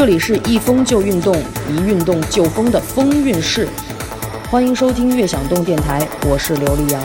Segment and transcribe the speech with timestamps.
[0.00, 1.36] 这里是一风就运动，
[1.68, 3.68] 一运动就疯的风韵室，
[4.50, 7.02] 欢迎收听悦享动电台，我是刘力扬。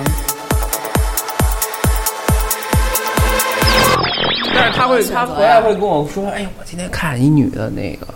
[4.56, 8.08] 但是他会，他回来会跟我说：“哎呀，我今天看一女的，那个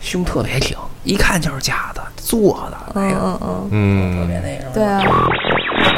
[0.00, 5.28] 胸特别挺，一看就是假的，做的那个，嗯嗯，特嗯，别那什么。”对啊，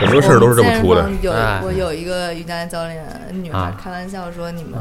[0.01, 1.09] 很多事儿都是这么出的。
[1.23, 1.31] 有
[1.63, 3.81] 我有一个瑜伽教练女孩啊。
[3.81, 4.73] 开玩笑说：“你们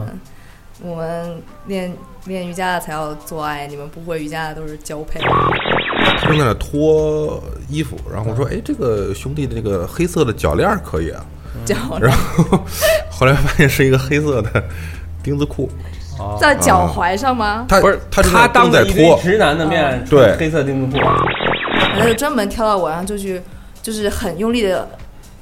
[0.82, 1.94] 我们练
[2.26, 5.20] 练瑜伽的才要做爱，你们不会瑜伽的都是交配。
[5.20, 11.24] 他正在那脱衣服，然后我说：“哎，这个兄弟的这个黑色的脚链儿可以啊。”
[11.66, 12.60] 脚然后
[13.12, 14.64] 后来发现是一个黑色的
[15.22, 15.70] 丁字裤，
[16.40, 17.66] 在脚踝上吗？
[17.70, 21.04] 他不是他他当在脱，直男的面，对黑色丁字裤，
[21.98, 23.40] 他就专门跳到我，然后就去
[23.84, 24.90] 就是很用力的。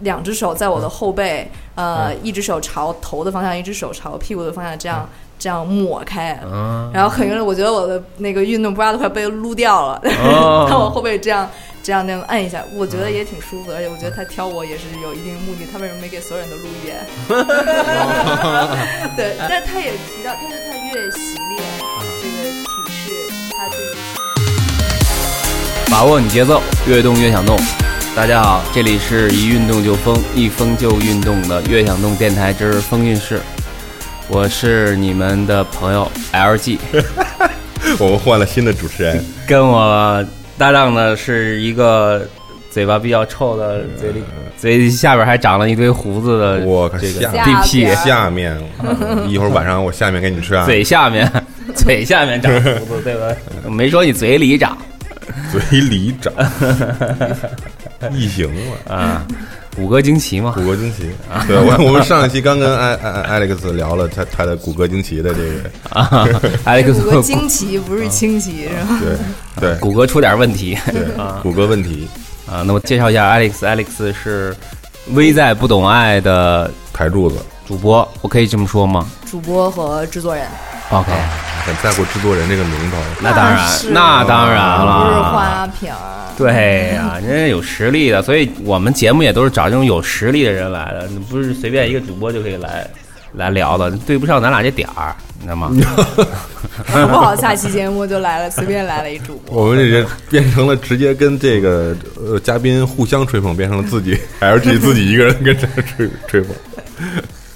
[0.01, 5.09] 两只手在我的后背，呃，一只手朝头的方向，一只手朝屁股的方向，这样
[5.39, 10.65] 这样抹开，嗯，然后很用力，我觉得我的那个运动 bra 都快被撸掉了，哦。
[10.69, 11.49] 看我后背这样
[11.81, 16.97] 这样那样按一下，我觉得也挺舒服的，而且我觉得他挑我也是有一定目的，他为什么没给所有人都录一遍？
[19.17, 21.63] 对，但是他也提到，他说他越习练
[22.21, 23.11] 这个体式，
[23.57, 23.89] 他对于
[25.89, 27.57] 把握你节奏，越动越想动。
[28.13, 33.39] 大家好，这里是一运动就疯，一疯就运动的越想动电台之风韵事，
[34.27, 36.77] 我是你们的朋友 LG，
[37.97, 40.23] 我们换了新的主持人，跟我
[40.57, 42.27] 搭档的是一个
[42.69, 44.21] 嘴巴比较臭的，嘴里
[44.57, 48.61] 嘴下边还长了一堆胡子的我靠这个下下 DP，边下面
[49.25, 51.31] 一会儿晚上我下面给你吃啊，嘴下面
[51.73, 52.53] 嘴下面长
[52.85, 53.33] 胡子，对吧？
[53.69, 54.77] 没说你嘴里长。
[55.49, 56.33] 嘴里长，
[58.13, 58.49] 异形
[58.87, 58.95] 嘛。
[58.95, 59.25] 啊，
[59.75, 60.61] 骨骼惊奇嘛骨。
[60.61, 66.27] 骼惊奇啊，对我我们上一期刚跟艾艾艾 Alex 聊了他他的骨骼惊奇的这个，啊
[66.65, 68.99] ，Alex 骨骼惊奇不是清奇是吧？
[69.59, 71.01] 对对骨骼出点问题对
[71.41, 72.07] 骨骼问题，
[72.49, 72.63] 啊。
[72.65, 74.55] 那我介绍一下 Alex，Alex 是
[75.13, 80.45] 微在不懂爱的台柱子主播，我可以这么说吗主播和制作人
[80.89, 81.09] ，？OK，
[81.65, 85.31] 很在乎制作人这个名头，那当然，那当然了不是了。
[85.31, 86.20] 花瓶儿。
[86.41, 92.87] 对呀、人家有实力的，所以我们节目也都是找这种有实力的人来的，不是随便一个主播就可以来
[93.33, 95.71] 来聊的，对不上咱俩这点儿，你知道吗？
[96.91, 99.63] 搞 不好下期节目就来了，随便来了一主播。
[99.63, 106.55] 我们这人变成了直接跟这个呃嘉宾互相吹捧，变成了自己 LG 自己一个人跟这吹吹捧。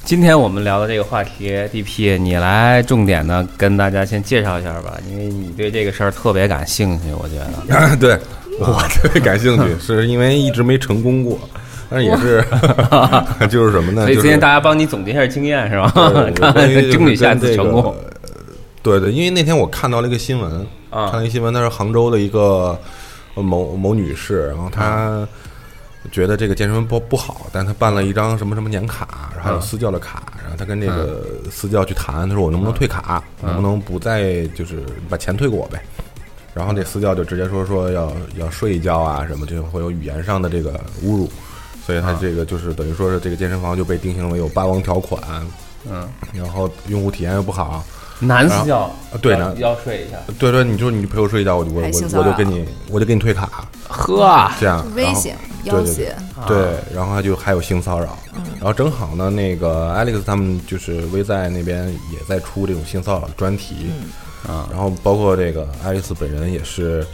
[0.04, 7.96] 今天我们聊的这个话题，DP，你来重点的跟大家先介绍一下吧，因为你对这个事儿特别感兴趣，我觉得。
[7.98, 8.20] 对
[8.60, 11.38] 我特别感兴趣， 是因为一直没成功过，
[11.90, 12.44] 但是也是
[13.50, 14.04] 就是什么呢？
[14.04, 15.92] 所以就是今天大家帮你总结一下经验是吧？
[15.96, 17.96] 对看关于就是争取下次成功。
[18.82, 22.78] 对对，因为那天我看到了一个新闻，啊看了一个新闻，那是杭州的一个
[23.34, 25.28] 呃某某女士，然后她
[26.12, 35.82] 觉得这个健身不不好，但她办了一张什么什么年卡，然后还有嗯私教的卡，然后她跟这个私教去谈，她说我能不能退卡，嗯能不能不再就是把钱退给我呗。
[36.56, 40.72] 然后那私教就直接说说要要睡一觉啊什么，就会有语言上的这个
[41.04, 41.30] 侮辱，
[41.86, 45.22] 所以他这个就是等于说是这个健身房就被定性为有霸王条款，
[45.88, 47.84] 嗯，然后用户体验又不好，
[48.22, 56.16] 男私教要对男要睡一下，对对，你就你陪我睡一觉，我就我我我就给你我就给你退卡，呵，这样危险、然后要挟，
[56.48, 58.18] 对对对，然后他就还有性骚扰，
[58.60, 63.92] 然后正好呢，那个 Alex 他们就是微在那边也在出这种性骚扰专题，
[64.48, 67.06] 啊，然后包括这个爱丽丝本人也是。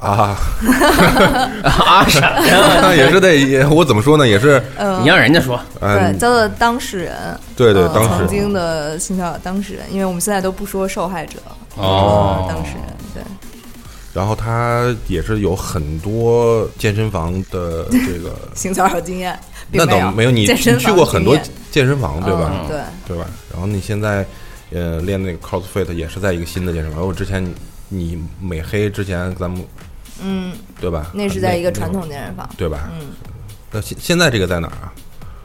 [0.00, 0.36] 啊，
[1.64, 2.94] 啊什么呀？
[2.94, 4.28] 也是得也，我怎么说呢？
[4.28, 7.16] 也是，嗯你，让人家说，对，嗯，叫做当事人，
[7.56, 11.38] 对对，呃当时曾经的性骚扰当事人，因为我们现在都不说受害者，
[11.74, 13.22] 哦呃当事人，对，
[14.14, 19.36] 然后他也是有很多健身房的这个，性骚扰经验，
[19.68, 21.36] 并那没有倒没有你健身你去过很多
[21.72, 22.52] 健身房对吧？
[22.52, 22.78] 嗯对，
[23.08, 23.26] 对吧？
[23.50, 24.24] 然后你现在
[24.72, 27.06] 呃练那个 CrossFit 也是在一个新的健身房。
[27.06, 27.54] 我之前你
[27.88, 29.64] 你美黑之前咱们
[30.22, 31.10] 嗯，对吧？
[31.14, 32.48] 那是在一个传统健身房。
[32.56, 32.90] 对吧？
[32.92, 33.06] 嗯，
[33.70, 34.92] 那现现在这个在哪儿啊？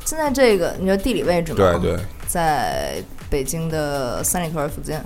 [0.06, 1.80] 现在这个你说地理位置吗？
[1.80, 5.00] 对对，在北京的三里屯附近，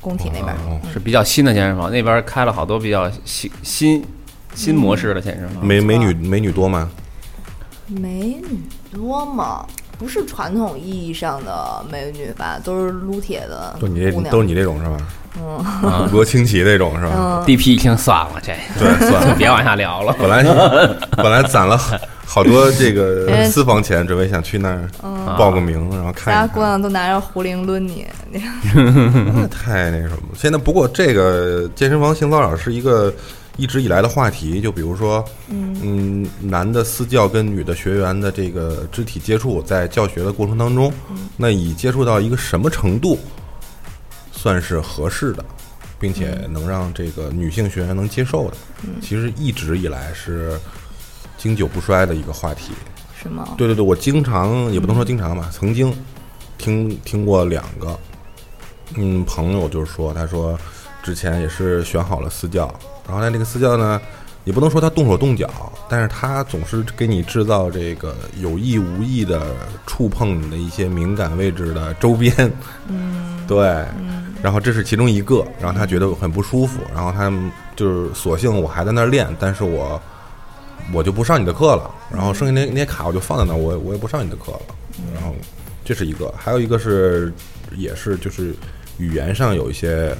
[0.00, 0.54] 工体那边。
[0.56, 4.04] 哦是比较新的健身房，那边开了好多比较新新
[4.54, 5.66] 新模式的健身房。
[5.66, 6.88] 美美女美女多吗？
[7.88, 8.60] 美女
[8.92, 9.66] 多吗？
[9.98, 14.96] 不是传统意义上的美女吧，都是撸铁的都你这都是你这种是吧？
[15.38, 17.12] 嗯罗清奇那种是吧？
[17.14, 20.14] 嗯，，DP 一听算了，这对， 算了，别往下聊了。
[20.18, 20.42] 本来
[21.22, 21.94] 本来攒了好
[22.24, 24.88] 好多这个 哎私房钱，准备想去那儿
[25.36, 26.46] 报个名，然后看大家。
[26.46, 28.42] 姑娘都拿着壶铃抡你，你
[29.34, 30.34] 那太那什么了。
[30.34, 33.12] 现在不过这个健身房性骚扰是一个
[33.56, 36.26] 一直以来的话题，就比如说，嗯。
[36.40, 40.92] 男的私教跟女的学员的这个肢体接触，在教学的过程当中，
[41.36, 43.18] 那以接触到一个什么程度
[44.32, 45.44] 算是合适的，
[45.98, 48.56] 并且能让这个女性学员能接受的，
[49.00, 50.58] 其实一直以来是
[51.36, 52.72] 经久不衰的一个话题。
[53.20, 53.54] 是吗？
[53.56, 55.92] 对对对，我经常也不能说经常吧，曾经
[56.58, 57.98] 听听过两个，
[58.94, 60.58] 嗯，朋友就是说，他说
[61.02, 62.72] 之前也是选好了私教，
[63.06, 64.00] 然后呢，这个私教呢，
[64.44, 69.54] 也不能说他动手动脚，但是他总是给你制造这个有意无意的
[69.86, 72.32] 触碰你的一些敏感位置的周边，
[72.88, 73.84] 嗯，对，
[74.42, 77.32] 然后这是其中一个，然后他觉得很不舒服，然后他
[77.74, 80.00] 就是索性我还在那儿练，但是我
[80.92, 84.60] 我就不上你的课了，然后剩下那那些卡我就放在那儿，我我也不上你的课了。
[85.14, 85.34] 然后
[85.84, 87.32] 这是一个，还有一个是
[87.76, 88.54] 也是就是
[88.98, 90.16] 语言上有一些，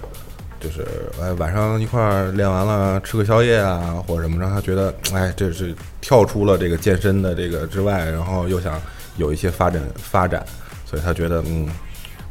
[0.61, 0.87] 就是
[1.21, 8.81] 哎晚上一块儿练完了吃个宵夜啊或者什么，让他觉得哎这是跳出了这个健身的这个之外，然后又想
[9.17, 10.45] 有一些发展发展，
[10.85, 11.69] 所以他觉得嗯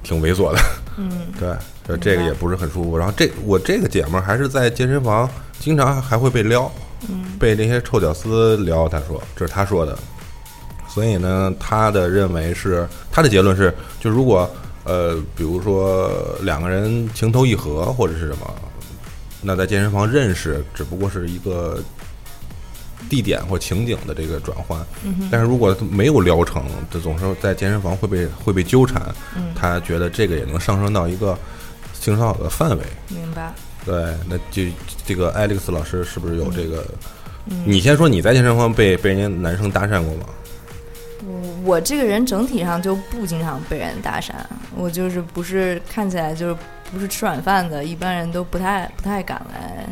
[0.03, 0.59] 挺猥琐的。
[0.97, 1.49] 嗯， 对，
[1.87, 2.97] 就这个也不是很舒服。
[2.97, 5.29] 然后这我这个姐们儿还是在健身房，
[5.59, 6.71] 经常还会被撩，
[7.09, 8.87] 嗯被那些臭屌丝撩。
[8.87, 9.97] 她说这是她说的，
[10.87, 14.49] 所以呢，她的认为是她的结论是，就如果
[14.85, 16.09] 呃，比如说
[16.41, 18.55] 两个人情投意合或者是什么，
[19.41, 21.83] 那在健身房认识只不过是一个
[23.09, 24.79] 地点或情景的这个转换。
[25.29, 29.01] 但是如果没有撩成，这总是在健身房会被会被纠缠。
[29.53, 31.37] 他觉得这个也能上升到一个
[31.93, 32.83] 性骚扰的范围。
[33.09, 33.53] 明白。
[33.85, 34.63] 对，那就
[35.05, 36.85] 这个 Alex 老师是不是有这个？
[37.63, 40.25] 你先说你在健身房被被人家男生搭讪过吗？
[41.65, 44.31] 我这个人整体上就不经常被人搭讪，
[44.75, 46.55] 我就是不是看起来就是
[46.93, 49.85] 不是吃软饭的，一般人都不太不太敢来，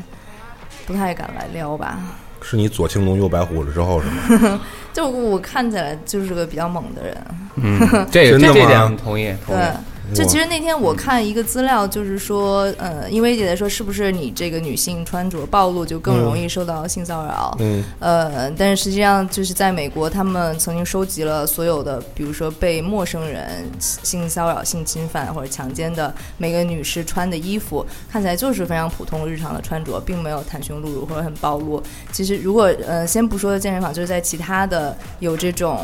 [0.85, 1.99] 不太敢来撩吧。
[2.41, 4.61] 是你左青龙右白虎了之后是吗？
[4.93, 7.17] 就我看起来就是个比较猛的人，
[7.55, 9.73] 嗯，这个 真的吗这这点同意同意对。。
[10.13, 31.81] 就其实那天我看一个资料，就是说，呃，因为也在说是不是你这个女性穿着暴露就更容易受到性骚扰，嗯呃，但是实际上就是在美国，他们曾经收集了所有的，比如说被陌生人性骚扰、性侵犯或者强奸的每个女士穿的衣服，看起来就是非常普通日常的穿着，并没有袒胸露乳或者很暴露。
[32.11, 35.79] 其实如果呃，先不说健身房，就是在其他的有这种。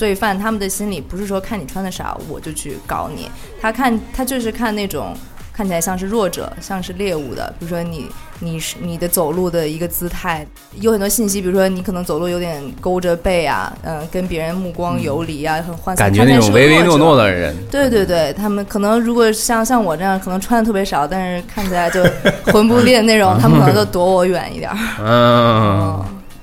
[0.00, 3.30] 罪犯他们的心理不是说看你穿的少我就去搞你，
[3.60, 5.14] 他看他就是看那种
[5.52, 8.08] 看起来像是弱者、像是猎物的，比如说你
[8.38, 17.14] 你是你的走路的一个姿态，有很多信息，比如说你可能走路有点勾着背啊，嗯、跟别人目光游离啊，很涣散，感觉那种唯唯诺诺。
[17.14, 22.02] 的人，对对对，他们可能如果像像我这样，可能穿的特别少，但是看起来就
[22.50, 24.78] 魂不吝那种， 他们可能就躲我远一点儿。
[25.00, 26.02] 嗯，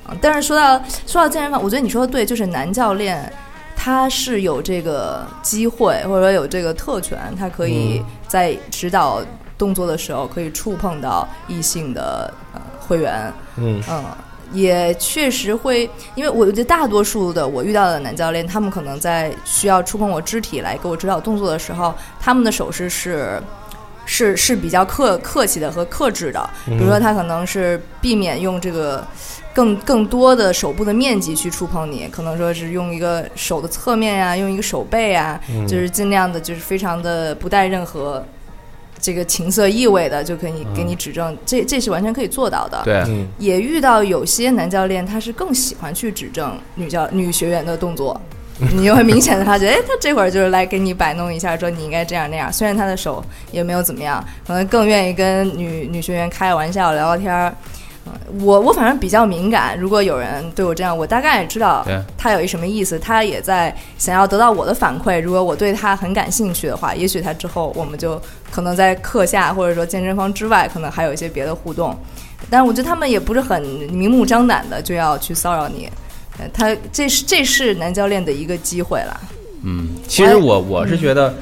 [0.10, 3.34] 嗯，但是说到说到健身房，我觉得你说的对，就是男教练
[3.88, 9.22] 他是有这个机会，或者说有这个特权，他可以在指导
[9.58, 14.04] 动作的时候可以触碰到异性的呃会员，嗯嗯。
[14.52, 23.42] 也确实会，因为我觉得大多数的我遇到的男教练，他们可能在需要触碰我肢体来给我指导动作的时候，他们的手势是
[24.06, 26.50] 是是比较客客气的和克制的。
[26.66, 29.06] 比如说，他可能是避免用这个
[29.58, 38.24] 更更多的手部的面积去触碰你，可能说是用一个手的侧面呀、用一个手背啊，就是尽量的，就是非常的不带任何
[39.02, 42.80] 这个情色意味的，就可以给你指正，这这是完全可以做到的。
[42.84, 48.22] 对，嗯也遇到有些男教练，他是更喜欢去指正女教女学员的动作，
[48.76, 52.54] 你就会明显的发觉，哎，他这会儿就是来给你摆弄一下，说你应该这样那样。
[52.54, 57.52] 虽然他的手也没有怎么样，可能更愿意跟女女学员开玩笑聊聊天儿。
[58.14, 61.86] 嗯我我反正比较敏感，如果有人对我这样，我大概也知道
[62.18, 65.20] 他有一什么意思，他也在想要得到我的反馈。
[65.22, 68.22] 如果我对他很感兴趣的话，也许他之后我们就
[68.52, 71.96] 可能在课下或者说健身房之外，可能还有一些别的互动。
[72.50, 73.62] 但是我觉得他们也不是很
[73.92, 75.90] 明目张胆的就要去骚扰你，
[76.38, 79.20] 呃他这是这是男教练的一个机会了。
[79.64, 81.34] 嗯，其实我我是觉得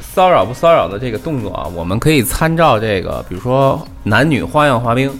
[0.00, 5.10] 骚扰不骚扰的这个动作啊，我们可以参照这个，比如说男女花样滑冰，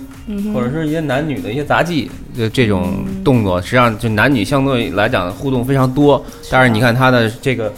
[0.52, 6.24] 或者是一些男女的一些杂技，就这种动作，实际上就男女相对来讲互动非常多。
[6.50, 7.72] 但是你看他的这个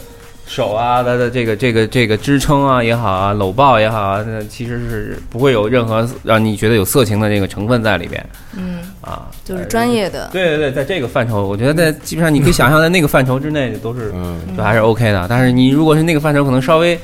[0.46, 8.24] 手啊，他的这个这个这个支撑啊也好啊，搂抱也好啊，那其实是不会有任何让你觉得有色情的这个成分在里边
[8.56, 9.26] 嗯，啊。
[9.44, 10.28] 就是专业的。
[10.32, 15.26] 对对对，在这个范畴，我觉得在基本上你可以想象，在那个范畴之内都是嗯，就还是 OK 的。
[15.28, 16.96] 但是你如果是那个范畴，可能稍微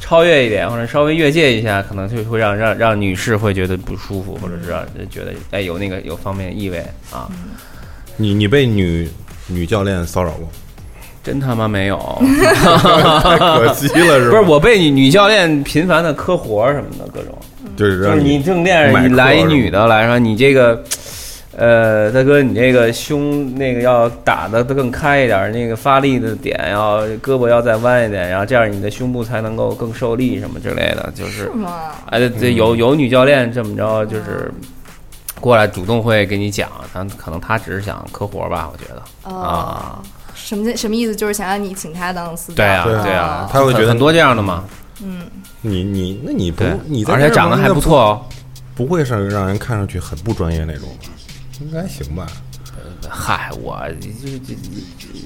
[0.00, 6.78] 超越一点，或者稍微越界一下，可能就会让让让女士会觉得不舒服，或者是让人觉得哎有那个有方面意味
[7.10, 7.28] 啊。
[8.16, 9.08] 你你被女
[9.46, 10.48] 女教练骚扰过？
[11.22, 14.30] 真他妈没有， 可惜了，是吧？
[14.30, 17.36] 不是我被女女教练频繁的磕活什么的各种。
[17.76, 20.82] 就是就是你正练买课你来一女的来说，你这个，
[21.58, 31.90] 呃，大哥，你这个胸那个要打的更开一点，那个发力的点要胳膊要再弯一点，然后这样你的胸部才能够更受力什么之类的，就是是，吗？
[32.10, 34.48] 哎，有有女教练这么着，就是
[35.40, 39.98] 过来主动会给你讲，但可能他只是想磕活吧，我觉得哦啊，
[40.34, 41.16] 什么什么意思？
[41.16, 42.56] 就是想让你请他当私教。
[42.56, 44.62] 对啊对对啊，他会觉得很多这样的嘛，
[45.02, 45.22] 嗯，
[45.62, 48.22] 你你那你不，你在而且长得还不错哦。
[48.76, 51.10] 不会是让人看上去很不专业那种吧？
[51.60, 52.26] 应该行吧？
[53.08, 54.54] 嗨，我就这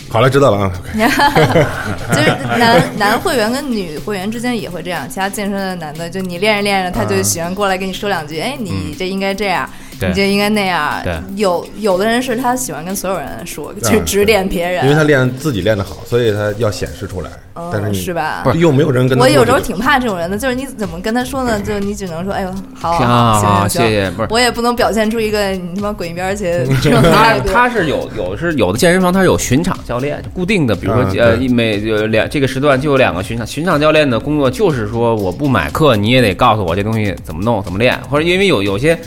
[0.08, 0.72] 好了，知道了啊。
[2.14, 11.00] 就是男 男会员跟女会员之间也会这样，其他健身的男的，就你练着练着，他就喜欢过来跟你说两句，哎，你这应该这样，对你就应该那样。
[11.04, 17.30] 对有有的人是他喜欢跟所有人说，去指点别人，因为他练自己练得好，所以他要显示出来。
[17.70, 18.42] 但是是吧？
[18.56, 21.60] 又没有人跟他我有时候挺怕这种人的，就是你怎么跟他说呢？
[21.60, 24.28] 就你只能说，哎呦，好好啊好，行行行，谢谢，不是。
[24.30, 26.44] 我也不能表现出一个你他妈滚一边儿去
[26.82, 27.50] 这种他态度。
[27.52, 33.46] 他是有有是有的健身房，他是有巡场教练，固定的，比如说、啊呃每有两这个时段就有两个巡场。
[33.46, 38.98] 巡场教练的工作就是说，我不买课你也得告诉我这东西怎么弄怎么练，或者因为有有些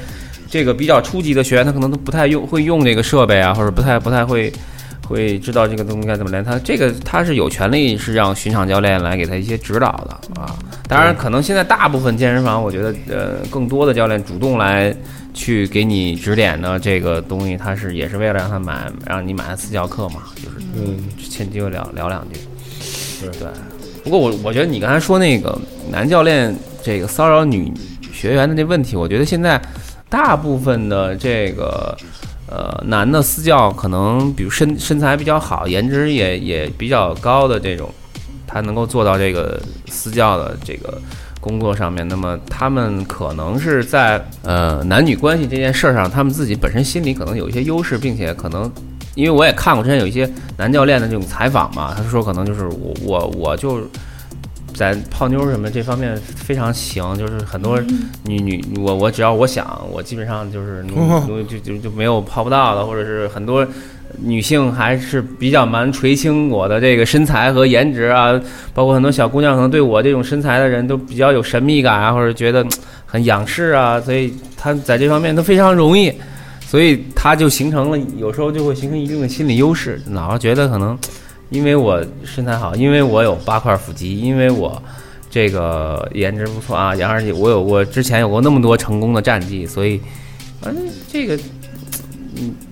[0.50, 4.52] 这个比较初级的学员，他可能都不太用会用这个设备啊，或者不太不太会。
[5.08, 10.58] 会知道这个东西该怎么练，他这个他是有权利是让巡场教练来给他一些指导的啊。
[10.88, 14.92] 当然，可能现在大部分健身房，我觉得呃更多的教练主动来
[15.32, 20.98] 去给你指点的这个东西，他是也是为了让他买让你买他私教课嘛，就是嗯，
[21.30, 22.40] 前期会聊聊两句。
[23.22, 23.48] 对对，
[24.04, 25.56] 不过我我觉得你刚才说那个
[25.92, 27.72] 男教练这个骚扰女
[28.12, 29.62] 学员的那问题，我觉得现在
[30.10, 31.98] 大部分的这个
[32.48, 37.90] 呃男的私教，可能比如身身材比较好，颜值也也比较高的这种，
[38.46, 41.02] 他能够做到这个私教的这个。
[41.42, 48.72] 工作上面，那么他们可能是在呃男女关系这件事上，他们自己本身心里可能有一些优势，并且可能
[49.14, 53.88] 因为我也看过之前有一些男教练的这种采访嘛，他说可能就是我我我就
[54.75, 57.79] 在泡妞什么这方面非常行，就是很多
[58.25, 63.65] 女女我我只要我想，我基本上就是哦努努就就就没有泡不到的，或者是很多。
[64.22, 68.39] 女性还是比较蛮垂青我的这个身材和颜值啊，
[68.74, 72.65] 包括很多小姑娘可能对我这种身材的人都比较有神秘感啊，或者觉得
[73.05, 76.13] 很仰视啊，所以她在这方面都非常容易，
[76.65, 80.98] 所以她就形成了有时候就会形成一定的心理优势，老是觉得可能
[81.50, 84.82] 因为我身材好，因为我有八块腹肌，因为我
[85.30, 90.02] 这个颜值不错啊，而且我有我之前有过那么多成功的战绩，所以
[90.62, 91.38] 反正这个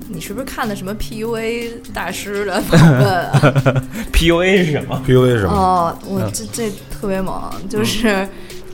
[0.10, 5.54] 你是不是看的什么 PUA 大师的访问啊？PUA 是什么？PUA 是什么？
[5.54, 8.28] 哦，我嗯这这特别猛，就是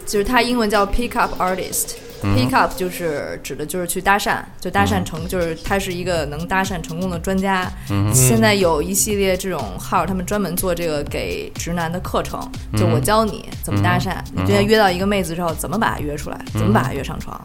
[0.05, 1.95] 就是他英文叫 pick up artist。
[2.21, 7.71] Pick up 就是指的就是去搭讪，就搭讪成，就是他是一个能搭讪成功的专家。
[8.13, 12.39] 现在有一系列这种号，他们专门做这个给直男的课程，
[12.77, 14.17] 就我教你怎么搭讪。
[14.33, 17.39] 你今天约到一个妹子之后，怎么把她约出来，怎么把她约上床，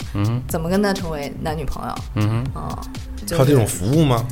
[0.49, 1.95] 怎么跟她成为男女朋友。
[2.15, 2.79] 嗯哼，啊，
[3.27, 4.27] 就是靠这种服务吗？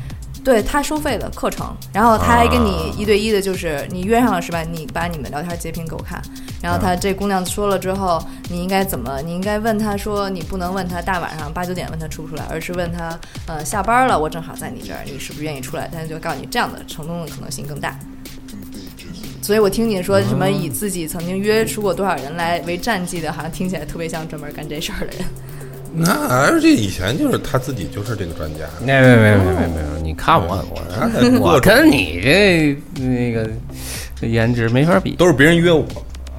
[0.44, 4.62] 对他收费的课程，然后他还跟你一对一的，就是你约上了是吧？
[4.62, 6.20] 你把你们聊天截屏给我看，
[6.60, 8.20] 然后他这姑娘说了之后，
[8.50, 9.22] 你应该怎么？
[9.22, 15.88] 你应该问他说，你不能问他大晚上八九点问他出不出来，而是问他，呃，下班了，我正好在你这儿，你是不是愿意出来？
[15.92, 17.96] 他就告诉你这样的成功的可能性更大。
[19.40, 25.24] 所以我听你说什么以自己曾经约出过多少人来为战绩的，好像听起来特别像专门干这事儿的人。
[25.94, 33.48] 那而且以前就是他自己就是这个专家，没没没没没没有，你看我我我跟你这那个
[34.20, 35.86] 这颜值没法比都是别人约我。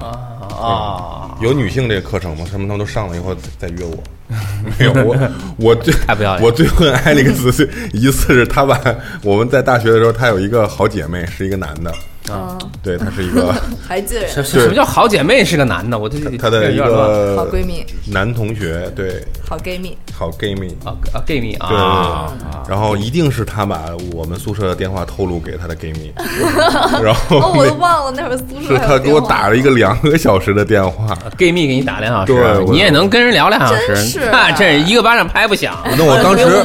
[0.00, 0.18] 啊
[0.50, 1.38] 啊！
[1.40, 2.44] 有女性这个课程吗？
[2.50, 3.96] 什么他们都上了以后再约我。
[4.78, 5.16] 没有我，
[5.56, 8.80] 我最太不要脸我最恨艾利克斯是一次是他把
[9.22, 11.94] 我们在大学的时候，他有一个好姐妹是一个男的，
[12.30, 13.54] 嗯，对她是一个
[13.86, 15.98] 还记得，什什么叫好姐妹是个男的？
[15.98, 20.68] 我这她的一个好闺蜜，男同学，对，好 gay 蜜，好 gay 蜜。
[20.84, 21.68] 啊啊 gay 蜜啊。
[21.68, 22.32] 对对啊，
[22.68, 26.12] 然后一定是他把我们宿舍的电话透露给他的 gay 蜜，
[27.02, 35.76] 然后哦，我都忘了那会儿宿舍是他给我打了一个两个小时的电话，gay 蜜给你打两小时对，你也能跟人聊两小时，那这一个巴掌拍不响。
[35.98, 36.44] 那我当时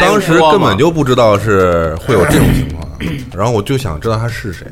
[0.00, 2.83] 当时根本就不知道是会有这种情况，
[3.34, 4.66] 然后我就想知道他是谁，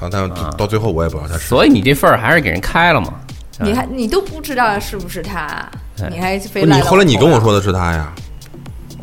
[0.00, 1.48] 后但到最后我也不知道他是谁。
[1.48, 3.14] 所以你这份儿还是给人开了嘛？
[3.58, 5.66] 你还你都不知道是不是他，
[6.10, 8.12] 你还非不你后来你跟我说的是他呀，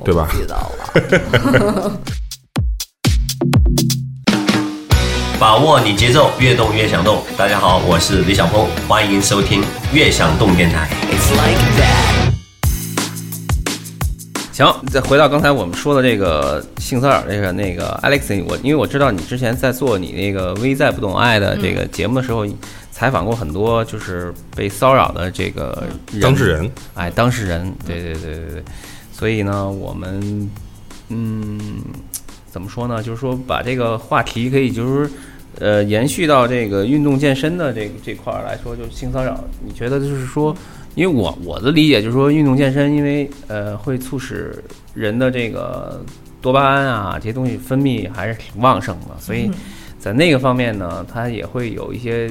[0.05, 1.99] 对吧不知道了。
[5.39, 7.21] 把握你节奏，越动越想动。
[7.35, 10.87] 大家好，我是李小峰，欢迎收听越想动电台。
[14.53, 22.45] 行，再回到刚才我们说的这个性骚扰这个那个 Alex，我因为我知道你之前在做你那个微在不懂爱的这个节目的时候，
[22.91, 28.63] 采访过很多就是被骚扰的这个人当事人，哎，当事人，对对对对对，
[29.11, 30.47] 所以呢，我们
[31.09, 31.59] 嗯，
[32.51, 33.01] 怎么说呢？
[33.01, 35.09] 就是说把这个话题可以就是
[35.59, 40.55] 呃延续到这个运动健身的这这块儿来说，就是性骚扰，你觉得就是说，
[40.95, 46.03] 因为我我的理解就是说，运动健身因为呃会促使人的这个
[46.41, 49.49] 多巴胺啊这些东西分泌还是挺旺盛的，所以
[49.99, 52.29] 在那个方面呢，它也会有一些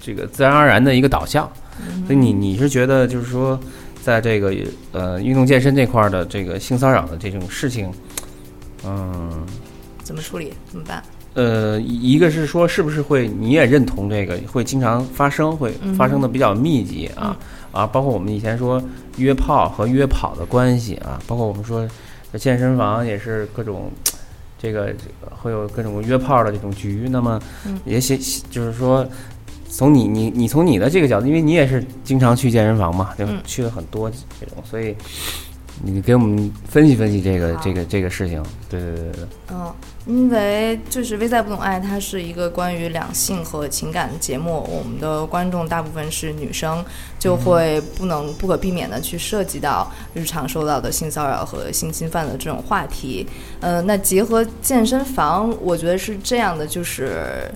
[0.00, 1.50] 这个自然而然的一个导向。
[2.06, 3.58] 所以你你是觉得就是说，
[4.02, 4.52] 在这个
[4.92, 7.92] 呃运动健身这块儿的这个性骚扰的这种事情，
[8.84, 9.46] 嗯
[10.02, 10.52] 怎么处理？
[10.68, 11.00] 怎么办？
[11.38, 17.36] 呃，一一个是说是不是会你也认同这个会经常发生，会发生的比较密集啊、
[17.70, 18.82] 啊，包括我们以前说
[19.16, 21.88] 约炮和约跑的关系啊，包括我们说
[22.34, 23.90] 健身房也是各种。
[24.60, 28.18] 这个这个会有各种约炮的这种局，那么嗯也许
[28.50, 29.06] 就是说，
[29.70, 33.30] 从你你你从你的这个角度，因为你也是经常去健身房嘛，对吧？
[33.32, 34.96] 嗯去了很多这种，所以
[35.82, 38.42] 你给我们分析分析这个这个这个事情。
[38.68, 39.74] 对对对对对，嗯，
[40.06, 46.84] 因为就是《微在不懂爱》，它是一个关于两性和情感的节目，我们的观众大部分是女生，
[47.18, 53.26] 就会不能不可避免的去涉及到日常受到的性骚扰和性侵犯的这种话题。
[53.60, 57.50] 呃，那结合健身房，我觉得是这样的，就是。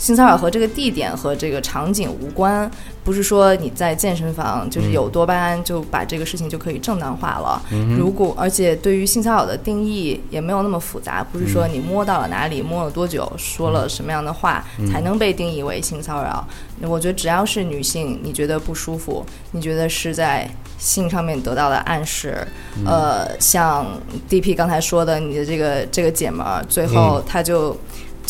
[0.00, 2.68] 性骚扰和这个地点和这个场景无关，
[3.04, 7.62] 不是说你在健身房就是有多巴胺就把这个事情就可以正当化了。
[7.98, 16.42] 如果而且对于性骚扰的定义也没有那么复杂，不是说你摸到了哪里、摸了多久、说了什么样的话才能被定义为性骚扰。
[16.80, 20.48] 我觉得只要是女性，你觉得不舒服，你觉得是在
[20.78, 22.48] 性上面得到的暗示，
[22.86, 23.84] 呃，像
[24.30, 27.76] DP 刚才说的，你的这个这个姐们儿，最后她就。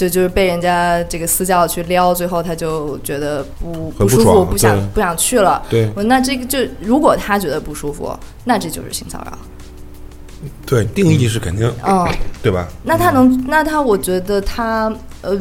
[0.00, 5.62] 就就是被人家这个私教去撩，最后他就觉得不不舒服，爽不想不想去了。
[5.68, 9.38] 对我那这个就如果他觉得不舒服，那这就是性骚扰。
[10.64, 12.08] 对，定义是肯定，嗯，
[12.42, 12.66] 对吧？
[12.82, 15.38] 那他能，那他我觉得他呃，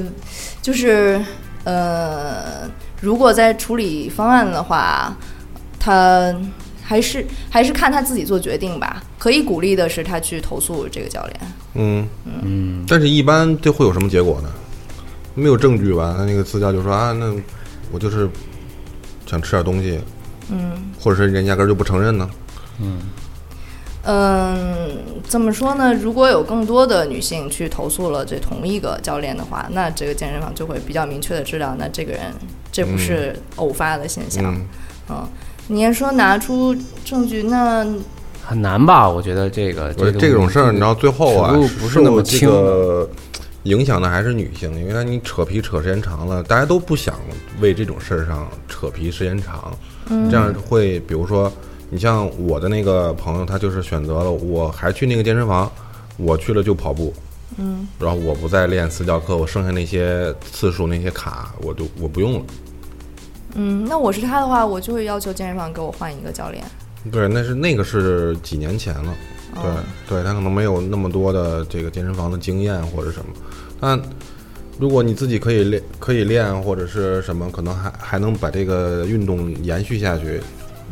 [0.62, 1.24] 就是
[1.63, 2.69] 呃，
[3.00, 5.15] 如果在处理方案的话，
[5.80, 6.36] 他
[6.89, 9.04] 还是还是看他自己做决定吧。
[9.19, 11.39] 可以鼓励的是他去投诉这个教练。
[11.75, 14.49] 嗯嗯，但是一般这会有什么结果呢？
[15.36, 16.15] 没有证据吧？
[16.17, 17.32] 他那个私教就说啊，那
[17.91, 18.28] 我就是
[19.28, 19.99] 想吃点东西，
[20.49, 22.28] 嗯，或者是人压根儿就不承认呢？
[24.04, 24.97] 嗯，
[25.28, 25.93] 怎么说呢？
[25.93, 32.34] 如果有更多的女性去投诉了这同一个教练的话，那这个健身房就会比较明确的知道，那这个人
[32.71, 34.43] 这不是偶发的现象。
[34.43, 34.65] 嗯，
[35.10, 35.28] 嗯，
[35.71, 37.86] 你要说拿出证据，那
[38.43, 39.08] 很难吧？
[39.08, 43.08] 我觉得这个我说这种事儿，你知道最后啊，不是那么轻个
[43.63, 47.13] 影响的还是女性，因为你扯皮扯时间长了，大家都不想
[47.62, 49.71] 为这种事儿上扯皮时间长，
[50.32, 51.51] 这样会，比如说，
[51.91, 55.71] 你像我的那个朋友，他就是选择了，我还去那个健身房，
[56.17, 57.13] 我去了就跑步，
[57.58, 62.41] 嗯，然后我不再练私教课，我剩下那些次数那些卡，我就我不用了。
[63.55, 66.63] 嗯，那我是他的话，我就会要求健身房给我换一个教练。
[67.12, 69.15] 对，那是那个是几年前了，
[69.55, 69.75] 对、哦
[70.07, 73.31] 对，他可能没有那么多的这个健身房的经验或者什么，
[73.79, 73.99] 但
[74.77, 80.41] 如果你自己可以练，可以练或者是什么，可能还还能把这个运动延续下去，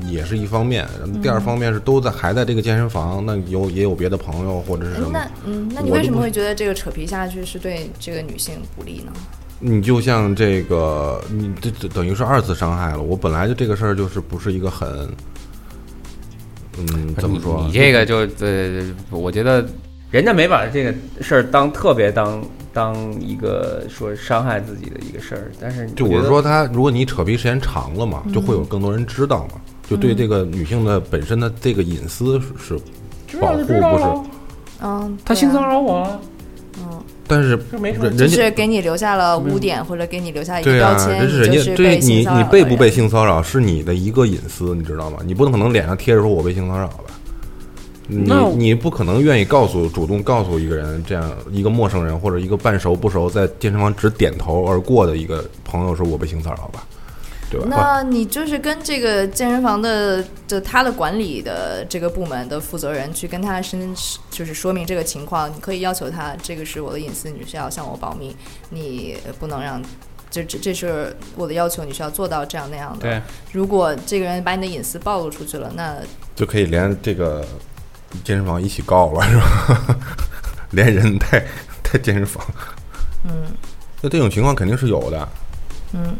[0.08, 0.88] 也是一方面。
[1.22, 9.12] 第二方面是都在还在这个健身房，那有也有别的朋友或者是什么，那嗯，那你为什么会觉得这个扯皮下去是对这个女性不利呢？
[9.60, 13.02] 你就像这个，你这这等于是二次伤害了。
[13.02, 14.88] 我本来就这个事儿就是不是一个很，
[16.78, 17.62] 嗯，怎么说？
[17.62, 17.67] 你？
[17.67, 19.65] 你这个就呃，我觉得
[20.12, 32.80] 人家没把这个事儿当特别当当一个说伤害自己的一个事儿，但是就我是说，他如果你扯皮时间长了嘛，就会有更多人知道嘛，就对这个女性的本身的这个隐私是
[33.28, 34.32] 是保护，不是？
[34.84, 36.20] 嗯，他性骚扰，我啊，
[37.28, 45.18] 但是人人家是给你留下了污点，或者给你留下一个标签，这是人你就是家对你被性骚扰你被不被性骚扰是你的一个隐私，你知道吗？
[45.26, 47.04] 你不能可能脸上贴着说我被性骚扰吧？
[48.10, 56.88] 你你不可能愿意告诉主动告诉一个人这样一个陌生人或者一个半熟不熟在健身房只点头而过的一个朋友说我被性骚扰吧，
[57.50, 57.68] 对吧？
[57.70, 63.96] 那你就是跟这个健身房的就他的管理的这个部门的负责人去跟他申，
[64.30, 68.36] 就是说明这个情况，你可以要求他，这个是我的隐私，你需要向我保密，
[68.70, 69.82] 你不能让。
[70.30, 73.10] 这这这是我的要求，你需要做到这样那样的。
[73.10, 73.22] 对，
[73.54, 75.96] 如果这个人把你的隐私暴露出去了，那
[76.36, 77.48] 就可以连这个
[78.26, 79.98] 健身房一起告了，是吧？
[80.72, 81.46] 连人带
[81.82, 82.46] 带健身房，
[83.24, 83.46] 嗯
[84.02, 85.30] 那这种情况肯定是有的。
[85.94, 86.14] 嗯，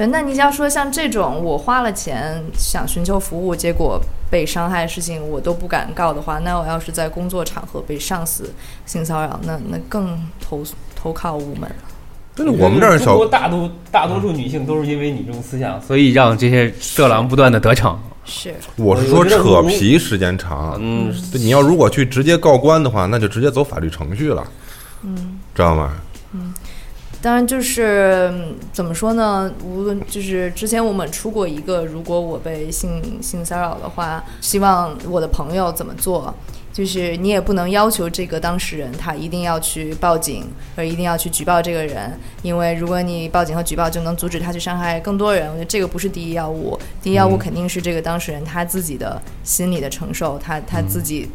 [0.00, 0.06] 对。
[0.06, 8.52] 那你要说像这种我花了钱想寻求服务，结果被伤害的事情，我都不敢告的话，那我要是在工作场合被上司
[8.86, 10.62] 性骚扰，那那更投
[10.96, 11.76] 投靠无门了。
[12.34, 17.98] 但是我们这儿中小大多大多数女性都是因为你这种思想，所以让这些色狼不断的得逞。
[18.24, 24.46] 是，我是说扯皮时间长，嗯，对你要如果去直接告官的话，那就直接走法律程序了，
[25.02, 25.92] 嗯，知道吗？
[27.22, 28.32] 当然就是
[28.72, 29.52] 怎么说呢？
[29.62, 36.34] 无论就是之前我们出过一个，如果我被性性骚扰的话，希望我的朋友怎么做？
[36.72, 46.78] 就是你也不能要求这个当事人他一定要去报警，而一定要去举报这个人，因为如果你报警和举报就能阻止他去伤害更多人，我觉得这个不是第一要务。
[47.02, 51.28] 第一要务肯定是这个当事人他自己的心理的承受，他他自己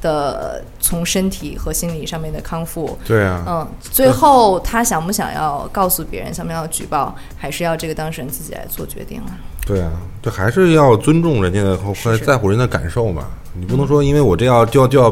[0.00, 2.98] 的从身体和心理上面的康复。
[3.06, 9.36] 对啊，嗯，最后他想不想要告诉别人，想不想要举报，还是要这个当事人自己来做决定啊。
[9.66, 9.90] 对啊，
[10.22, 13.24] 这还是要尊重人家的和是在乎人的感受嘛。
[13.54, 15.10] 你不能说因为我这要就要就要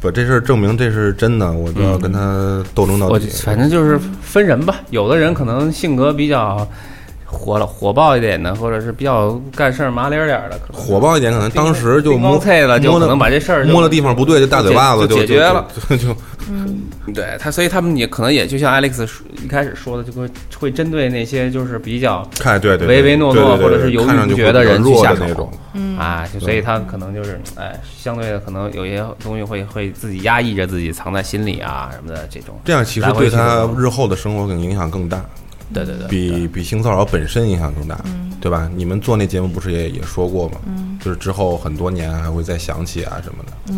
[0.00, 3.28] 把这事儿证明这是真的，我就要跟他斗争到我底。
[3.28, 6.66] 反正就是分人吧，有的人可能性格比较
[7.34, 16.16] 火了火爆一点的，或者是比较干事儿麻利儿点儿的，火爆一点，可能当时就叮摸咣脆了，就可能把这事儿摸的地方不对，就大嘴巴子就就解决了，就就就
[17.12, 19.06] 对他，所以他们也可能也就像 Alex
[19.42, 25.50] 一开始说的，就会会针对那些就是比较看对对对唯唯诺诺对对对或者是犹豫不决的人去下手那种。
[25.74, 32.54] 嗯啊，就所以他可能就是哎，相对的可能有些东西会会自己压抑着自己藏在心里啊什么的这种。
[32.64, 35.20] 这样其实对他日后的生活可能影响更大，
[35.72, 38.70] 对对对，比比性骚扰本身影响更大，嗯对吧？
[38.76, 40.60] 你们做那节目不是也也说过吗？
[41.00, 43.74] 就是之后很多年还会再想起啊什么的。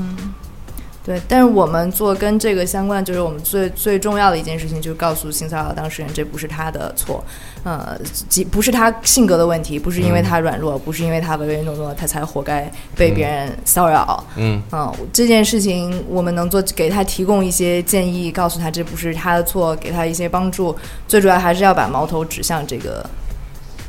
[1.06, 7.24] 对，但是我们做跟这个相关，就是我们最最重要的一件事情，就是告诉性骚扰当事人，这不是他的错，
[7.62, 7.96] 呃，
[8.28, 14.24] 即不是他性格的问题，不是因为他软弱，不是因为他唯唯诺诺，他才活该被别人骚扰。
[14.34, 20.74] 嗯，嗯，这件事情我们能做，给他提供一些建议，告诉他这不是他的错，给他一些帮助。
[21.06, 23.08] 最主要还是要把矛头指向这个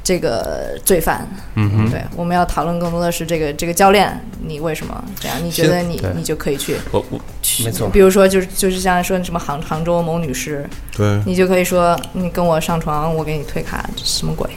[0.08, 1.28] 这个罪犯。
[1.56, 5.38] 嗯哼，对，我们要讨论更多的是这个这个教练，你为什么这样？
[5.44, 10.66] 你觉得你你就可以去我我去，没错比如说就是就是像说什么杭杭州某女士，
[10.96, 14.50] 对，你就可以说你跟我上床，我给你退卡，这什么鬼？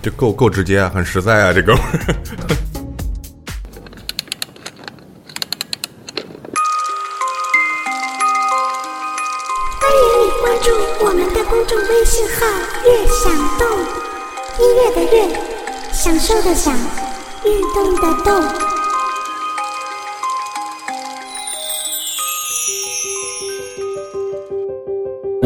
[0.00, 2.56] 这够够直接啊，很实在啊，这哥们儿。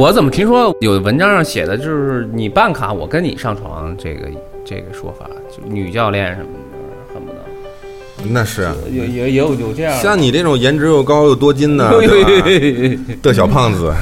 [0.00, 4.30] 我怎么听说有文章上写的就是你办卡，我跟你上床这个
[4.64, 7.38] 这个说法，就女教练什么的，恨不得
[8.32, 9.92] 那是啊，有有也有有这样。
[10.00, 11.86] 像你这种颜值又高又多金的？
[13.20, 13.92] 的小胖子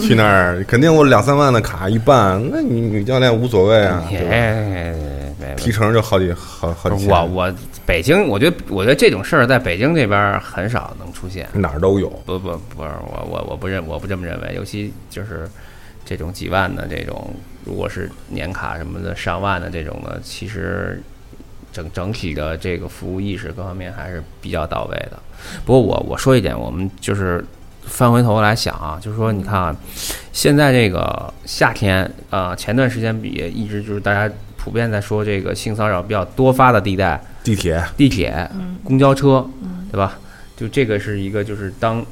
[0.00, 4.04] 去那儿，肯定我两三万的卡一办，那女女教练无所谓啊，
[5.60, 7.54] 提成就好几好好几千，我我
[7.86, 11.46] 北京，我觉得我觉得这种事儿在北京这边很少能出现。
[11.52, 12.08] 哪儿都有。
[12.24, 15.48] 不不不是我我我不认我不这么认为，尤其就是
[16.04, 21.02] 这种几万的这种，如果是年卡什么的上万的这种的，其实
[21.72, 25.18] 整整体的这个服务意识各方面还是比较到位的。
[25.64, 27.44] 不过我我说一点，我们就是
[27.82, 29.76] 翻回头来想啊，就是说你看啊，
[30.32, 38.50] 现在这个夏天啊、呃前段时间比一直就是大家普遍在说这个性骚扰比较多发的地带，地铁，地铁、
[38.84, 39.48] 公交车，
[39.90, 40.18] 对吧？
[40.54, 42.04] 就这个是一个，就是当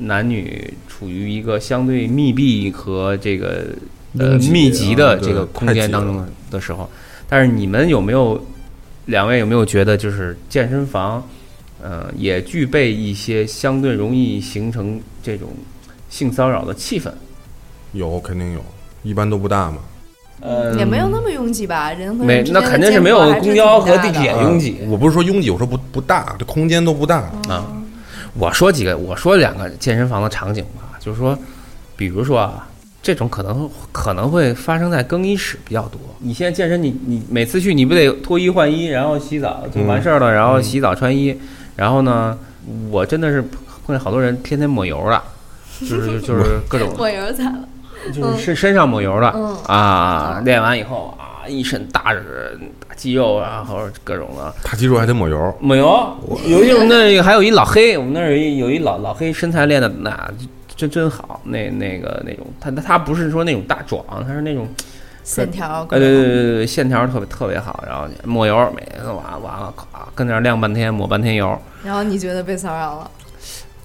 [0.00, 3.64] 男女处于一个相对密闭和这个
[4.18, 6.90] 呃密集的这个空间当中的时候，
[7.26, 8.46] 但是你们有没有
[9.06, 11.26] 两位有没有觉得就是健身房，
[11.82, 15.48] 呃，也具备一些相对容易形成这种
[16.10, 17.10] 性骚扰的气氛？
[17.92, 18.62] 有肯定有，
[19.02, 19.78] 一般都不大嘛。
[20.40, 27.30] 呃，也没有那么拥挤吧，人和没人之间的那肯定是没有公交和地铁拥挤啊我不是说拥挤，我说不不大，这空间都不大。
[27.48, 27.66] 啊。
[28.38, 31.36] 我说几个，我说两个健身房的场景吧，就是说，
[31.96, 32.68] 比如说啊，
[33.02, 35.98] 这种可能可能会发生在更衣室比较多。
[36.18, 41.34] 你现在健身，你你每次去你不得脱衣换衣，然后洗澡就完事儿了，然后洗澡穿衣，
[41.76, 42.36] 然后呢，
[42.90, 45.24] 我真的是碰见好多人天天抹油了，
[45.80, 47.60] 就是就是 各种抹油咋了？
[48.12, 52.14] 就是身身上抹油的、嗯啊，练完以后啊，一身大
[52.88, 54.54] 大肌肉啊，或者各种的。
[54.62, 56.16] 大肌肉还得抹油，抹油，
[56.46, 60.30] 有一种那还有一老黑，我们那儿有一有一老老黑，身材练的那
[60.76, 64.68] 真真好，那那个那种，他他他不是说那种大壮，他是那种，
[65.24, 71.58] 线条，呃对对对对对，线条特别特别好，然后抹油，每次完完了，咔跟那儿晾半天，抹半天油。
[71.82, 73.10] 然后你觉得被骚扰了？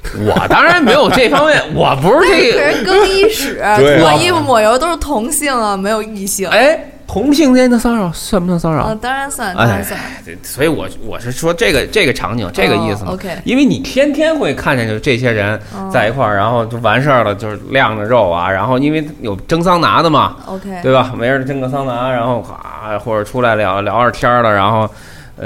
[0.26, 3.62] 我当然没有这方面，我不是这可个，是更衣室
[4.00, 6.50] 脱衣服抹油都是同性啊，没有异性。
[6.50, 8.88] 哎，同性间的骚扰算不算骚扰？
[8.88, 10.00] 嗯，当然算，当然算。
[10.44, 15.60] 所以我我是说这个这个场景这个意思，OK 因为你天天会看见就这些人
[15.92, 21.12] 在一块儿，然后就完事儿了，就是晾着肉啊，然后因为有蒸桑拿的嘛，OK，对吧？
[21.16, 24.90] 没人蒸个桑拿，然后啊或者出来聊聊着天儿了，然后呃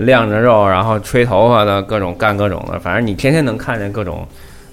[0.01, 4.27] 晾着肉，然后吹头发的各种干各种的，反正你天天能看见各种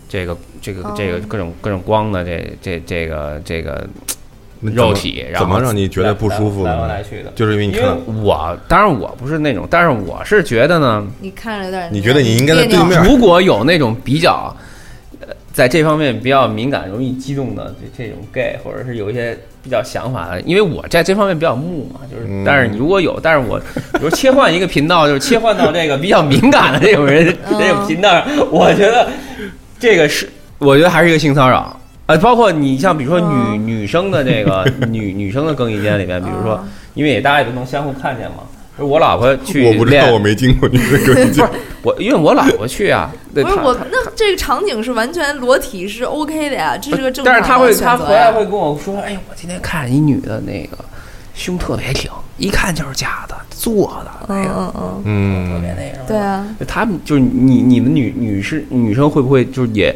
[0.09, 3.87] 这个这个这个哦各种各种光的这这这个这个
[4.61, 6.89] 肉体，然后怎么让你觉得不舒服来来呢？
[6.89, 7.33] 来去的。
[7.35, 14.55] 就是因为你看，我当然我不是那种，但是我是觉得呢，你看着有点，你觉得你应该在对面如果有那种比较，
[15.21, 23.59] 呃，在这方面比较敏感、容易激动的这这种 gay，或者是有一些比较想法的，因为我在这方面比较木嘛，就是，嗯但是你如果有，但是我
[23.94, 29.07] 比如切换一个频道，就是切换到这个比较敏感的这种人嗯这种频道上，我觉得
[29.79, 31.79] 这个是，我觉得还是一个性骚扰。
[32.07, 38.38] 呃，包括你像比如说女、嗯女生的这个 女女生的更衣间里面，比如说，嗯因为也大家也都能相互看见嘛。
[38.83, 40.12] 我老婆去我不知道，练。
[40.12, 41.42] 我没经过你这个 不是
[41.83, 50.79] 我，因为我老婆去啊，不是我那这个场景是完全裸体是 OK 的呀，这是个正常但是他会，的选择她回来会跟我说：“哎呦，我今天看一女的，那个
[51.35, 55.03] 胸特别挺，一看就是假的，做的，那嗯个嗯。
[55.05, 59.95] 嗯，特别嗯，那什么。”对，啊，他们就是你你们女女士女生会不会就是也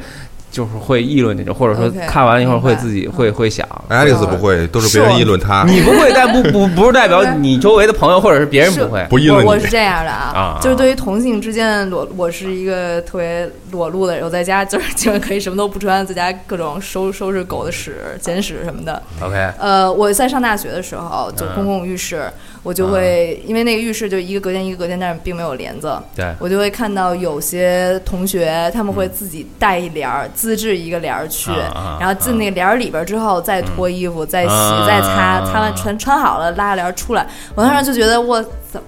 [0.57, 3.69] 就是会议论这种，或者说 OK，看完以后会自己会会想。
[3.89, 5.65] 爱丽丝不会，都是别人议论他。
[5.69, 9.07] 你不会，但不不不是代表 你周围的朋友或者是别人不会。
[9.11, 9.47] 不议论你。
[9.47, 10.33] 我我是这样的啊。
[10.35, 19.03] 啊，就是对于同性之间裸，我是一个特别裸露的人，我在家就是基本可以什么都不穿，在家各种收收拾狗的屎、捡屎什么的。
[19.21, 21.55] OK，呃，我在上大学的时候，就嗯。
[21.55, 22.31] 公共浴室，
[22.67, 31.53] 我就会因为那个浴室就一个隔间一个隔间，但是并没有帘子，对，我就会看到有些同学他们会自己带一帘儿，自制一个帘儿去，
[32.01, 37.25] 然后进那个帘儿里边儿之后再脱衣服、再洗、啊再擦，擦完穿穿好了拉帘儿出来。
[37.55, 38.83] 我当时就觉得我怎么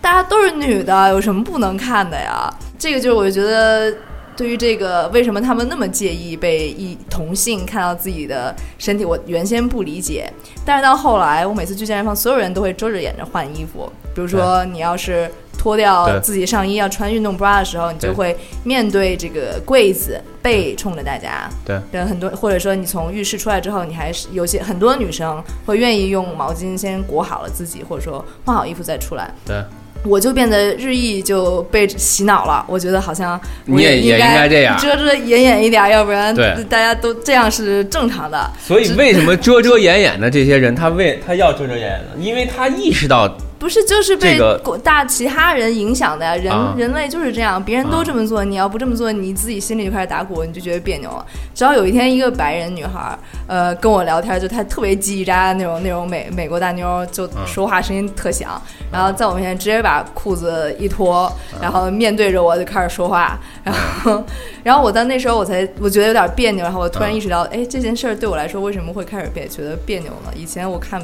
[0.00, 2.50] 大家都是女的，有什么不能看的呀？
[2.78, 3.92] 这个就是我就觉得。
[4.38, 9.04] 对于这个，为什么他们那么介意被一同性看到自己的身体？
[9.04, 10.32] 我原先不理解，
[10.64, 13.92] 但是到后来，我每次去健身房，所有人都会遮着眼着换衣服。
[14.14, 21.50] 比如说，你要是脱掉自己上衣要穿运动 bra 的时候，你就会面对这个柜子，背冲着大家。
[21.64, 29.32] 对，人很多，或者说你从浴室出来之后，你还是有些很多女生会愿意用毛巾先裹好了自己，或者说换好衣服再出来。
[29.44, 29.64] 对，
[30.04, 38.50] 我就变得日益就被洗脑了，我觉得好像你也也应应该这样遮遮掩掩一点，要不然对大家都这样是正常的。
[38.60, 42.16] 所以为什么遮遮掩掩的这些人，他为他要遮遮掩掩的？
[42.18, 44.38] 因为他意识到不是，就是被
[44.84, 46.36] 大其他人影响的呀。
[46.36, 51.26] 人、啊人类就是这样，别人都这么做，你要不这么做，你自己心里就开始打鼓，你就觉得别扭了。
[51.54, 53.18] 直到有一天，一个白人女孩儿，
[53.48, 58.60] 呃，跟我聊天，就她特别叽叽喳喳那种那种美美国大妞，就说话声音特响，
[58.92, 64.24] 然后在我面前直接把裤子一脱，然后面对着我就开始说话，然后
[64.62, 70.32] 然后我到那时候我才我觉得有点别扭，然后我突然意识到，哎，这件事儿对我来说为什么会开始别觉得别扭了？
[70.36, 71.02] 以前我看。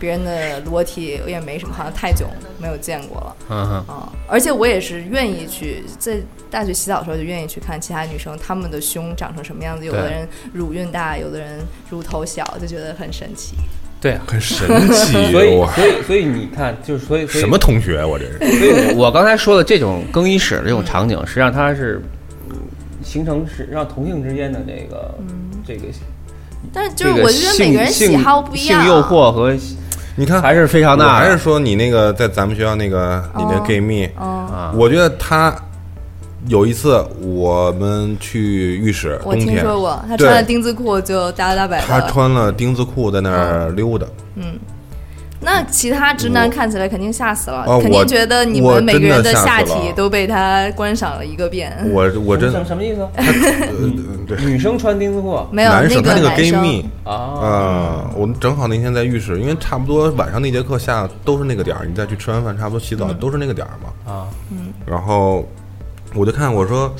[0.00, 2.26] 别人的裸体也没什么，好像太久
[2.58, 3.36] 没有见过了。
[3.50, 6.16] 嗯哼，啊、而且我也是愿意去在
[6.50, 11.60] 大学洗澡的时候就愿意去看其他女生她们的胸长成什么样子，有的人乳晕大，有的人
[11.90, 13.54] 乳头小，就觉得很神奇。
[14.00, 15.54] 对，很神奇 所以！
[15.74, 18.38] 所以所以你看，就是所以所以什么同学，我这是。
[18.58, 22.00] 所以我我刚才说的这种更衣室的这种场景，实际上它是
[22.48, 22.56] 嗯
[23.04, 25.14] 形成是让同性之间的这个、
[25.66, 25.82] 这个
[26.72, 29.54] 但是就是我觉得每个人喜好不一样，性诱惑和
[30.20, 35.50] 你看还是非常我大的，还是说你那个在咱们学校那个你那哦 gay 蜜，嗯，啊，我觉得他
[36.46, 39.54] 有一次我们去浴室，我冬天。
[39.54, 41.80] 听说过，他穿了丁字裤就大摇大摆。
[41.80, 44.06] 他穿了丁字裤在那儿溜达，
[45.42, 51.74] 那其他直男看起来肯定吓死了，肯定觉得你们每个人的下体都被他观赏了一个遍。
[51.92, 53.08] 我我真什么意思？
[54.44, 56.84] 女生穿丁字裤没有男生他那个 gay 生，蜜。
[57.04, 57.12] 啊？
[57.14, 64.12] 啊、我们正好那天在浴室，因为差不多晚上那节课下都是那个点儿，你再去吃完饭，差不多洗澡都是那个点儿嘛。
[64.12, 64.28] 啊，
[64.86, 65.48] 然后
[66.14, 66.92] 我就看我说，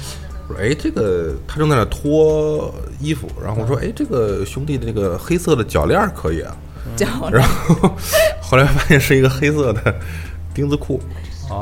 [0.49, 6.57] 我说哎，这个他正在那脱衣服，然后我说，哎，这个兄弟的这个黑色的脚链可以啊。
[6.97, 7.75] 脚然后
[8.41, 9.95] 后来发现是一个黑色的
[10.53, 11.01] 丁字裤，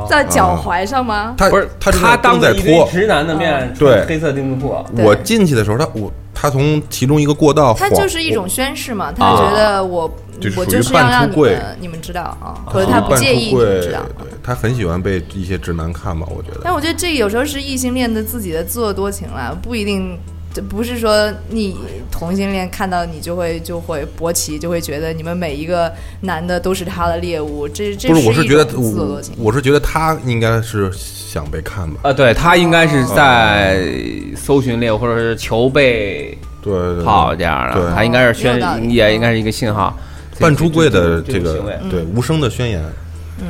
[0.08, 1.34] 在脚踝上吗？
[1.36, 2.88] 他不是他他当在脱。
[2.90, 4.04] 直男的面对。
[4.06, 5.04] 黑色丁字裤，对。
[5.04, 10.10] 我进去的时候，他我他从其中一个过道他就是一种宣誓嘛，他觉得我
[10.40, 14.00] 就我就是要让你们你们知道啊，或者他不介意你们知道。
[14.18, 16.60] 对他很喜欢被一些直男看吧，我觉得。
[16.64, 20.18] 但我觉得这有时候是异性恋的自己的自作多情了，不一定，
[20.52, 21.76] 这不是说你
[22.10, 29.34] 同性恋看到你就会就会勃起，就会觉得你们每一个男的都是他的猎物，这这不是，我是觉得一种自作多我情。
[29.38, 32.00] 我是觉得他应该是想被看吧。
[32.04, 33.86] 啊，对他应该是在
[34.34, 39.96] 搜寻猎物或者是求被对对对，泡这样的，他应该是宣也应该是一个信号，
[40.40, 42.82] 半出柜的这个行为对无声的宣言，
[43.38, 43.46] 嗯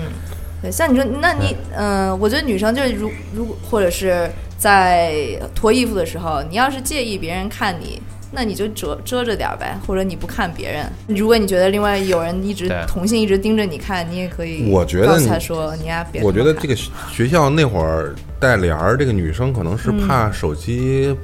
[0.60, 8.02] 对，像你说，那你嗯、呃我觉得女生就是如如果或者是在脱衣服的时候，你要是介意别人看你。
[8.30, 10.84] 那你就遮遮着点儿呗，或者你不看别人。
[11.06, 14.70] 如果你觉得另外有人一直同性一直盯着你看，你也可以。
[14.70, 16.22] 我觉得你告诉他说你呀、别。
[16.22, 21.16] 我觉得这个学学校那会儿带帘儿，这个女生可能是怕手机，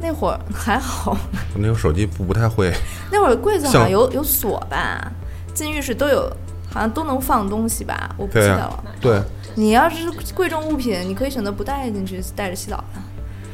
[0.00, 1.16] 那会儿还好，
[1.54, 2.72] 那会儿手机不不太会。
[3.12, 5.12] 那会儿柜子好像像有有锁吧，
[5.54, 6.28] 进浴室都有，
[6.76, 9.18] 好像都能放东西吧，我不记得了。，对，
[9.54, 13.00] 你要是贵重物品，你可以选择不带进去，带着洗澡的。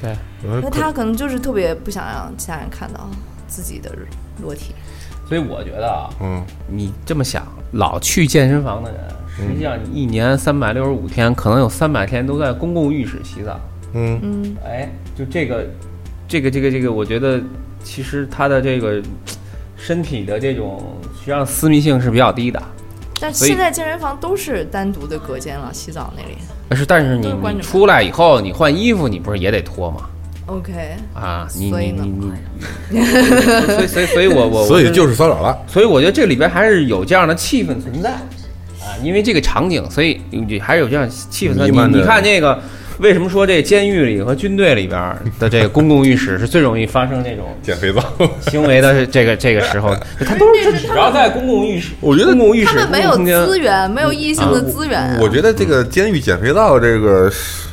[0.02, 0.16] 对，
[0.60, 3.08] 那他可能就是特别不想让其他人看到
[3.46, 3.92] 自己的
[4.42, 4.74] 裸体。
[5.28, 9.00] 所以我觉得啊，嗯，你这么想，老去健身房的人，
[9.36, 13.60] 实际上你一年三百六十五天，可能有三百天都在公共浴室洗澡。
[13.92, 15.64] 嗯，嗯，哎，就这个，
[16.26, 17.40] 这个，这个，这个，我觉得
[17.84, 19.00] 其实他的这个
[19.76, 20.82] 身体的这种
[21.14, 22.60] 实际上私密性是比较低的。
[23.22, 26.36] 但现在健身房都是单独的隔间了，洗澡那里。
[26.68, 27.32] 但是，但是你
[27.62, 30.00] 出来以后，你换衣服，你不是也得脱吗
[30.46, 30.72] ？OK，
[31.14, 32.10] 啊，你所以呢你
[32.90, 35.56] 你你，所以所以所以我我所以就是是骚扰了。
[35.68, 42.60] 所以我觉得这里边还是有这样的气氛存在啊，因为这个场景，所以你还是有这样气氛你你看这个，
[43.02, 48.00] 为什么说这监狱里和军队里边的这个公共浴室是最容易发生这种捡肥皂，
[48.48, 49.92] 行为的这个这个时候？
[50.24, 55.18] 他都是只要在公共浴室，我觉得公共浴室他们没有资源，没有异性的资源。
[55.20, 57.68] 我觉得这个监狱捡肥皂这个是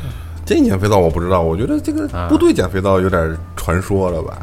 [0.45, 4.39] 监狱捡肥皂我不知道，我觉得这个啊部队减肥皂有点传说了吧？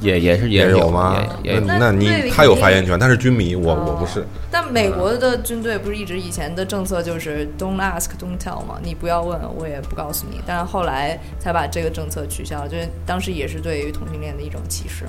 [0.00, 1.16] 也也是也有吗？
[1.42, 4.24] 也也那那你他有发言权，他是军迷，我我不是。
[4.50, 8.80] 但美国的军队不是一直以前的政策就是 don't ask, don't tell 吗？
[8.82, 10.40] 你不要问，我也不告诉你。
[10.46, 15.04] 但是后来才把这个政策取消，就是当时也是对于同性恋的一种歧视。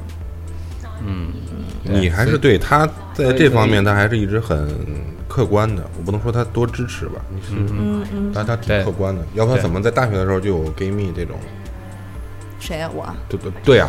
[1.04, 1.30] 嗯
[1.84, 4.70] 你还是对他在这方面，他还是一直很
[5.28, 5.82] 客观的。
[5.98, 9.22] 我不能说他多支持吧，你是，嗯嗯，但他挺客观的。
[9.34, 11.36] 要不然怎么在大学的时候就有 gay 蜜这种？
[12.62, 13.14] 谁呀、我啊？
[13.28, 13.88] 对对对呀，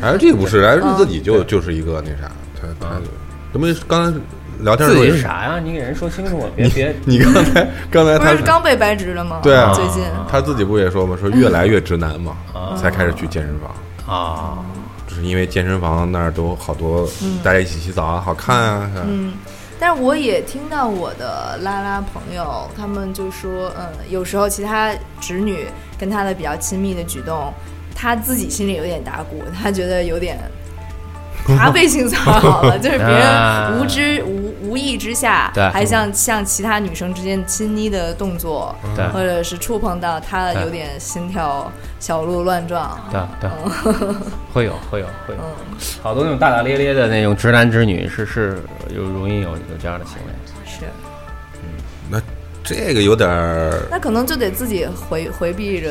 [0.00, 2.96] 还 是这不是，还是自己就就是一个那啥，他他
[3.52, 4.18] 怎么刚才
[4.60, 5.20] 聊天的时自候是。
[5.20, 5.60] 啥呀？
[5.62, 6.94] 你给人说清楚，别别。
[7.04, 9.40] 你刚才刚才不他是刚被掰直了吗？
[9.42, 9.72] 对啊。
[9.74, 10.02] 最近。
[10.28, 12.36] 他自己不也说吗，说越来越直男嘛，
[12.80, 14.58] 才开始去健身房，啊，
[15.06, 17.06] 就是因为健身房那儿都好多
[17.42, 19.32] 大家一起洗澡啊，好看啊，是嗯，
[19.86, 25.66] 但是我也听到我的拉拉朋友，他们就说，嗯，有时候其他侄女
[25.98, 27.52] 跟他的比较亲密的举动，
[27.94, 30.38] 他自己心里有点打鼓，他觉得有点。
[31.58, 39.06] 他被性骚扰了， 就是别人无知无无意之下，还像像其他女生之间亲昵的动作，对。
[39.08, 43.50] 或者是触碰到他有点心跳小鹿乱撞，对对，
[44.52, 45.40] 会有会有会有，
[46.02, 48.58] 好多那种大大咧咧的那种直男直女是是
[48.94, 50.32] 有容易有有这样的行为。
[50.64, 50.80] 是，
[51.62, 51.68] 嗯。
[52.10, 52.20] 那
[52.62, 55.90] 这个有点儿，那可能就得自己回回避着。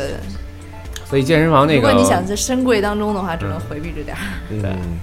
[1.05, 4.23] 所以健身房那个，如果你想在深柜当中的话，只能回避着点儿。
[4.49, 4.69] 对。
[4.71, 4.99] 嗯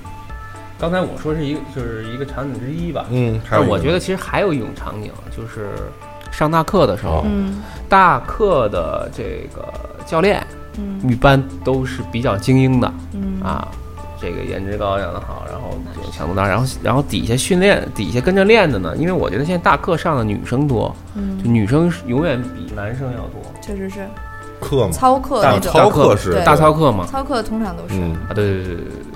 [0.80, 5.68] 刚才我说是一个就是一个场景之一吧，嗯，但我觉得其实还有一种场景，就是
[6.30, 9.68] 上大课的时候，嗯大课的这个
[10.06, 10.42] 教练
[10.78, 10.98] 嗯。
[11.10, 13.42] 一般都是比较精英的，嗯。
[13.42, 13.68] 啊，
[14.18, 21.38] 这个颜值高养得好，然后这种强度大，然后然后底下训练底下跟着练的呢，因为我觉得现在大课上的女生多，嗯。
[21.42, 24.00] 就女生永远比男生要多，确实是。
[24.60, 27.94] 课嘛，操课大那种，操课是大操课嘛，操课通常都是。
[27.94, 29.09] 嗯，啊，对对对对对对，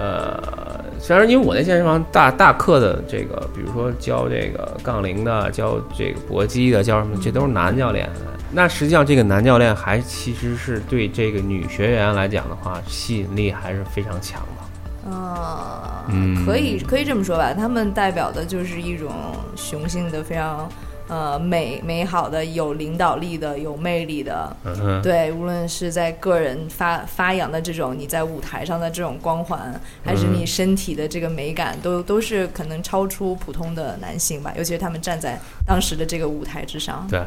[0.00, 8.08] 呃，虽然因为我在健身房大大课的这个，比如说教这个杠铃的，教这个搏击的，教什么，这都是男教练。
[8.50, 15.10] 那实际上这个男教练还其实是对这个女学员来讲的话，吸引力还是非常强的。
[15.14, 19.10] 啊，嗯可以可以这么说吧，他们代表的就是一种
[19.56, 20.66] 雄性的非常
[21.10, 24.56] 呃美美好的、有领导力的、有魅力的。
[25.02, 34.54] 对，无论是在个人发发扬的这种你在舞台上的这种光环，还是你身体的这个美感，都都是可能超出普通的男性吧。
[34.56, 37.06] 尤其是他们站在当时的这个舞台之上。
[37.10, 37.20] 对，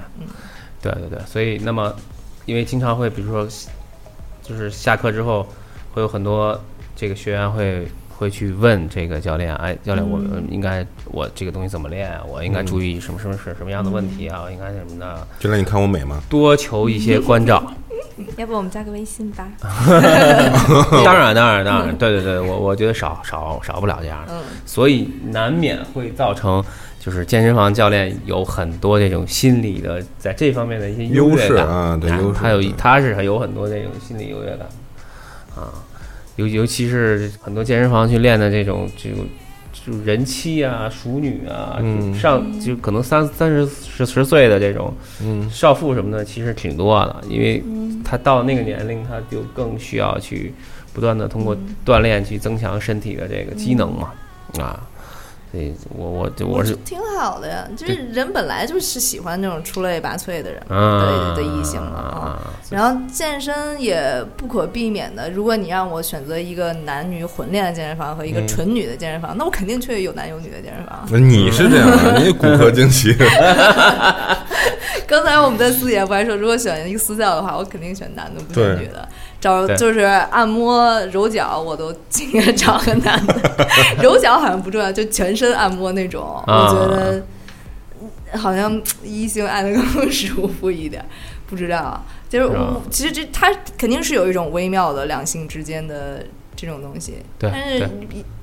[0.81, 1.93] 对对对，所以那么，
[2.45, 3.45] 因为经常会，比如说，
[4.41, 5.45] 就是下课之后，
[5.93, 6.59] 会有很多
[6.95, 7.87] 这个学员会
[8.23, 12.21] 会去问这个教练，哎，教练，我嗯应该我这个东西怎么练啊？
[12.27, 14.41] 我应该注意什么什么是什么样的问题啊？
[14.43, 16.21] 我应该什么的，教练，你看我美吗？
[16.29, 17.61] 多求一些关照。
[18.37, 19.47] 要不我们加个微信吧？
[21.03, 24.25] 当然，当然，当然，对对对，我我觉得少少少不了这样
[24.65, 26.63] 所以难免会造成。
[26.99, 34.65] 就是健身房教练有很多这种心理的，在这方面的一些优势越感啊对优势他有他是有很多这种心理优越感
[35.53, 35.67] 啊，
[36.35, 39.19] 尤尤其是很多健身房去练的这种这种
[39.71, 42.13] 就人妻啊、熟女啊，嗯。
[42.15, 47.61] 上就可能三三十十十岁的这种嗯，少妇什么的，其实挺多的，因为
[48.03, 50.53] 他到那个年龄，他就更需要去
[50.93, 51.55] 不断的通过
[51.85, 54.11] 锻炼去增强身体的这个机能嘛，
[54.59, 54.79] 啊，
[55.53, 62.17] 所以我我就我是挺好的呀，就是人本来就是喜欢那种出类拔萃的人啊的的异性嘛啊。
[62.25, 62.41] 啊，
[62.71, 71.07] 然后健身也不可避免的，如果你让我选择一个男女混练的健身房和一个纯女的健身房，那我肯定去有男有女的健身房。
[71.11, 73.15] 那你是这样的， 你骨骼惊奇，
[75.05, 79.07] 刚才我们在私底不还说，如果选一个私教的话，我肯定选男的，不选女的。
[79.43, 83.35] 找就是按摩、揉脚，我都尽量找个男的。
[84.01, 87.21] 揉脚好像不重要，就全身按摩那种，啊我觉得
[88.39, 91.03] 好像异性按的更 舒服一点。
[91.45, 92.57] 不知道，就是
[92.89, 96.25] 其实这它肯定是有一种微妙的两性之间的
[96.55, 97.87] 这种东西，对但是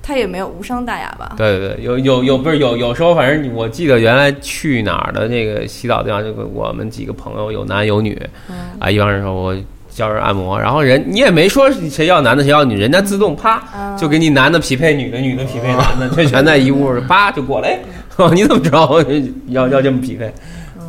[0.01, 1.33] 它也没有无伤大雅吧？
[1.35, 8.17] 对对对，有有有不是有有时候，反正我记得原来去哪儿的那个洗澡地方，这个我们几个朋友有男有女，
[8.49, 9.53] 嗯啊，一帮人说我
[9.91, 17.77] 教人按摩，然后人你也没说谁要男的谁要女，人家自动啪啊就给你男的匹配女的，女的匹配男的， 这全在一屋，啪就过来，
[18.15, 19.03] 哦， 你怎么知道我
[19.47, 20.33] 要要这么匹配？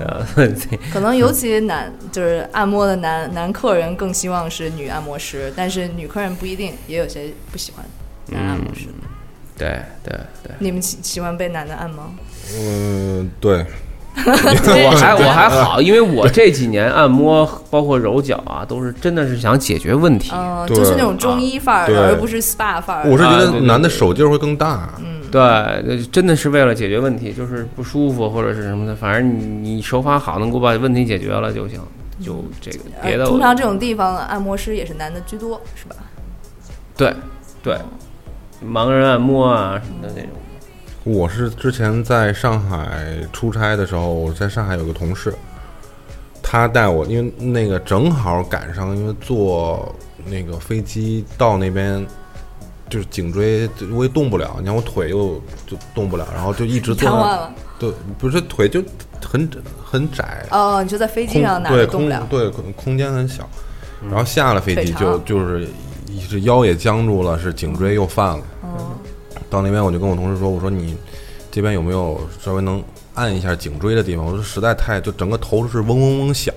[0.01, 0.25] 呃，
[0.93, 7.85] 可能尤其男就是按摩的男男客人更希望是女按摩师，但是女客人不一定，也有些不喜欢
[8.29, 8.87] 男按摩师。
[9.57, 9.69] 对
[10.03, 12.11] 对对，你们喜喜欢被男的按吗？
[12.59, 13.65] 嗯，对，
[14.25, 20.31] 我还 我还好，因为我这几年按摩包括揉脚啊，都是真的是想解决问题。
[20.35, 23.09] 嗯、就是那种中医范儿的，而不是 SPA 范儿。
[23.09, 25.41] 我是觉得男的手劲儿会更大，嗯对，
[25.87, 31.81] 那真的是为了解决问题，就是不舒服或者是什么的，反正你你手法好，能够把问题解决了就行。
[32.23, 35.97] 就这个别的通常这种地方按摩师也是男的居多，是吧？
[36.97, 37.13] 对
[37.63, 37.79] 对，
[38.65, 40.31] 盲人按摩啊什么的那种。
[41.05, 45.35] 我是之前在上海出差的时候，我在上海有个同事，
[46.43, 49.95] 他带我，因为那个正好赶上，因为坐
[50.27, 52.07] 那个飞机到那边，
[52.89, 57.53] 就是颈椎我也动不了，你看我腿又就动不了，然后就一直坐瘫痪了。
[57.81, 58.81] 对，不是腿就
[59.25, 59.51] 很
[59.85, 62.25] 很窄，哦，你就在飞机空上哪动不了。
[62.31, 63.49] 对空空间很小，
[64.09, 65.67] 然后下了飞机就就是
[66.07, 68.45] 一是腰也僵住了，是颈椎又犯了。
[68.63, 68.93] 哦，
[69.53, 70.97] 到那边我就跟我同事说，我说你
[71.51, 72.83] 这边有没有稍微能
[73.13, 74.25] 按一下颈椎的地方？
[74.25, 76.55] 我说实在太就整个头是嗡嗡嗡响。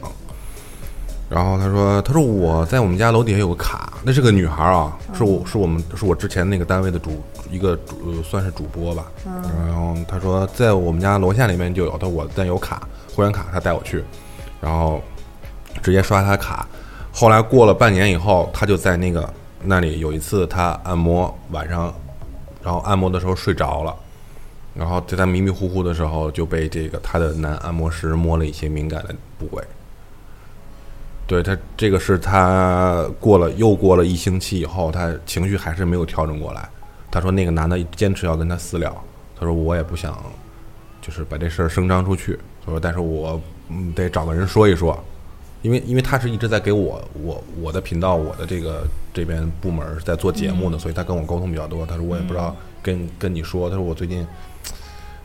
[1.27, 7.21] 然后他说，他说我在我们家楼底下有个卡，那是个女孩啊，是我是我们是我之前那个单位的主
[7.51, 9.11] 一个主呃算是主播吧。
[9.67, 14.01] 然后他说在我们家楼下那边就有，他说我但有卡会员卡，他带我去，
[14.61, 15.01] 然后
[15.83, 16.65] 直接刷他卡。
[17.11, 19.27] 后来过了半年以后，他就在那个
[19.63, 21.93] 那里有一次他按摩晚上
[22.65, 23.95] 然后按摩的时候睡着了，
[24.73, 29.63] 然后在他迷迷糊糊的时候就被这个他的男按摩师摸了一些敏感的部位。
[31.27, 36.67] 对他，这个是他过了又过了一星期以后，他情绪还是没有调整过来。
[37.11, 38.91] 他说那个男的坚持要跟他私了，
[39.39, 40.19] 他说我也不想，
[41.01, 42.39] 就是把这事儿声张出去。
[42.65, 43.39] 他说但是我
[43.93, 44.99] 得找个人说一说，
[45.65, 51.83] 因为因为他是一直在给我我我的频道我的这个这边部门在做节目的，所以他跟我沟通比较多。
[51.87, 54.23] 他说我也不知道跟跟你说，他说我最近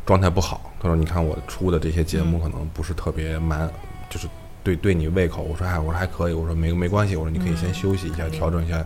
[0.07, 3.71] 状态不好，他说你看我出的这些节目可能不是特别满，
[4.09, 4.27] 就是
[4.65, 5.43] 对对你胃口。
[5.43, 8.83] 我说哎，我说还可以，我说没没关系，我说你可以先休息一下，调整一下。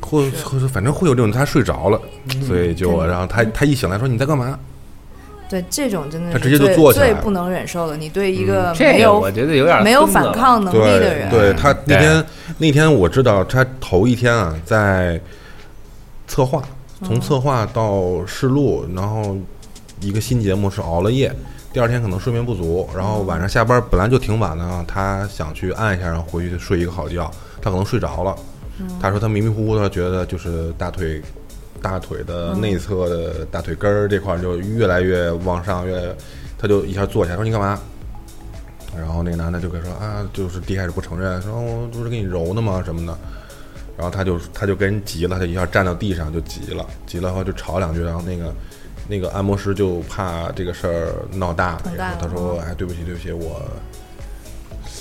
[0.00, 2.00] 或或者反正会有这种他睡着了，
[2.46, 4.56] 所以就然后他他一醒来说你在干嘛？
[5.48, 7.96] 对，这种真的是他直接就最坐起来了最不能忍受的。
[7.96, 12.24] 你对一个没有个我觉得有点没有反抗能力的人，对，他那天
[12.58, 15.20] 那天我知道他头一天啊，在
[16.26, 16.62] 策划，
[17.04, 19.36] 从策划到试录，然后
[20.00, 21.32] 一个新节目是熬了夜，
[21.72, 27.30] 第二天可能睡眠不足，然后晚上下班本来就挺晚的啊，他想去按一下，然后回去睡一个好觉，
[27.62, 28.34] 他可能睡着了。
[29.00, 31.22] 他说他迷迷糊糊的觉得就是大腿。
[31.82, 36.16] 大腿的内侧的大腿根儿这块儿就越来越往上，越来越，
[36.58, 37.78] 他就一下坐起来说：“你干嘛？”
[38.96, 42.82] 然后那个男的就跟说啊，就是第一开始不承认，说我不是给你揉呢吗？
[42.82, 43.18] 什么的，
[43.96, 48.54] 然后他就他就跟人急了，他一下站到地上就急了，急了后就吵两句，然后那个
[49.06, 53.62] 那个按摩师就怕这个事儿闹大，然后他说哎对不起对不起我，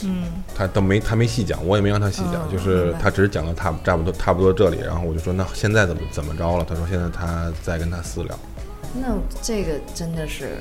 [0.03, 0.23] 嗯，
[0.55, 6.65] 他都没他没细讲，我也没让他细讲，嗯就是他只是讲到差差不多差不多这里，然后我就说那现在怎么怎么着了？
[6.67, 8.37] 他说现在他在跟他私聊，
[8.93, 10.57] 那这个真的是，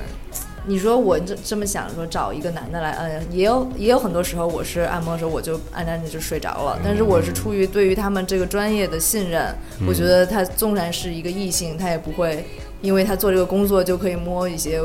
[0.65, 9.53] 你说我这这么想说找一个男的来按，也有也有很多时候我是按摩的时候我就按按着就睡着了，但是我是出于对于他们这个专业的信任，
[9.87, 12.45] 我觉得他纵然是一个异性，他也不会。
[12.85, 14.79] 因为他做这个工作就可以摸一些，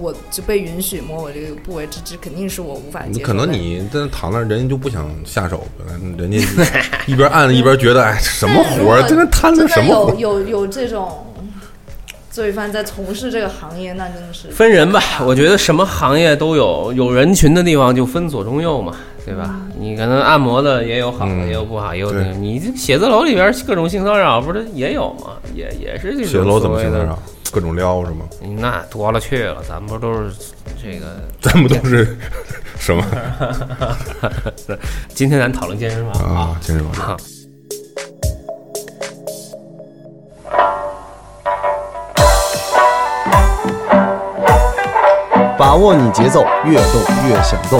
[0.00, 3.26] 我就被允许摸我这个部位，这这肯定是我无法接受。
[3.26, 5.64] 可能你在那躺那儿，人家就不想下手，
[6.18, 6.38] 人家
[7.06, 11.24] 一边按一边觉得哎什么活儿，在那摊着什么活有有有这种
[12.30, 19.60] 罪犯在从事这个行业，那真的是分人吧，我觉得什么行业都有，有人群的地方就分左中右嘛，对吧？
[19.78, 22.30] 你可能按摩的也有好的，嗯也有不好，也有那个。
[22.30, 25.36] 你这写字楼里边各种性骚扰，不是也有吗？
[25.54, 27.22] 也也是这种写字楼怎么所谓的性骚扰？
[27.54, 28.26] 各种撩是吗？
[28.58, 30.32] 那多了去了，咱们不都是
[30.82, 31.06] 这个？
[31.40, 32.18] 咱们都是
[32.80, 33.04] 什么
[35.14, 36.56] 今天咱讨论健身房啊？
[36.60, 37.16] 健身房啊。
[45.56, 47.78] 把握你节奏，越动越想动。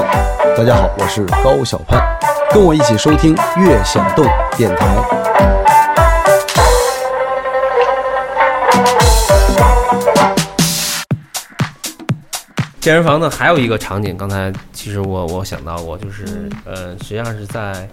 [0.56, 2.00] 大家好，我是高小攀，
[2.52, 4.24] 跟我一起收听《越想动》
[4.56, 5.13] 电台。
[12.84, 17.88] 健身房呢，还有一个场景，刚才其实我我想到过，就是呃，实际上是在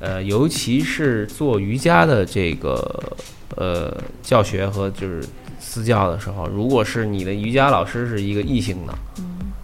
[0.00, 3.14] 呃，尤其是做瑜伽的这个
[3.54, 5.24] 呃教学和就是
[5.60, 8.92] 私教的时候，如果是你的瑜伽老师是一个异性的，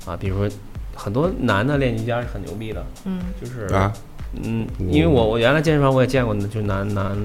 [0.06, 0.56] 啊，比如说
[0.94, 3.92] 很多男的练瑜伽是很牛逼的，嗯，就是啊，
[4.44, 7.18] 嗯，因为我我原来健身房我也见过呢，就男男，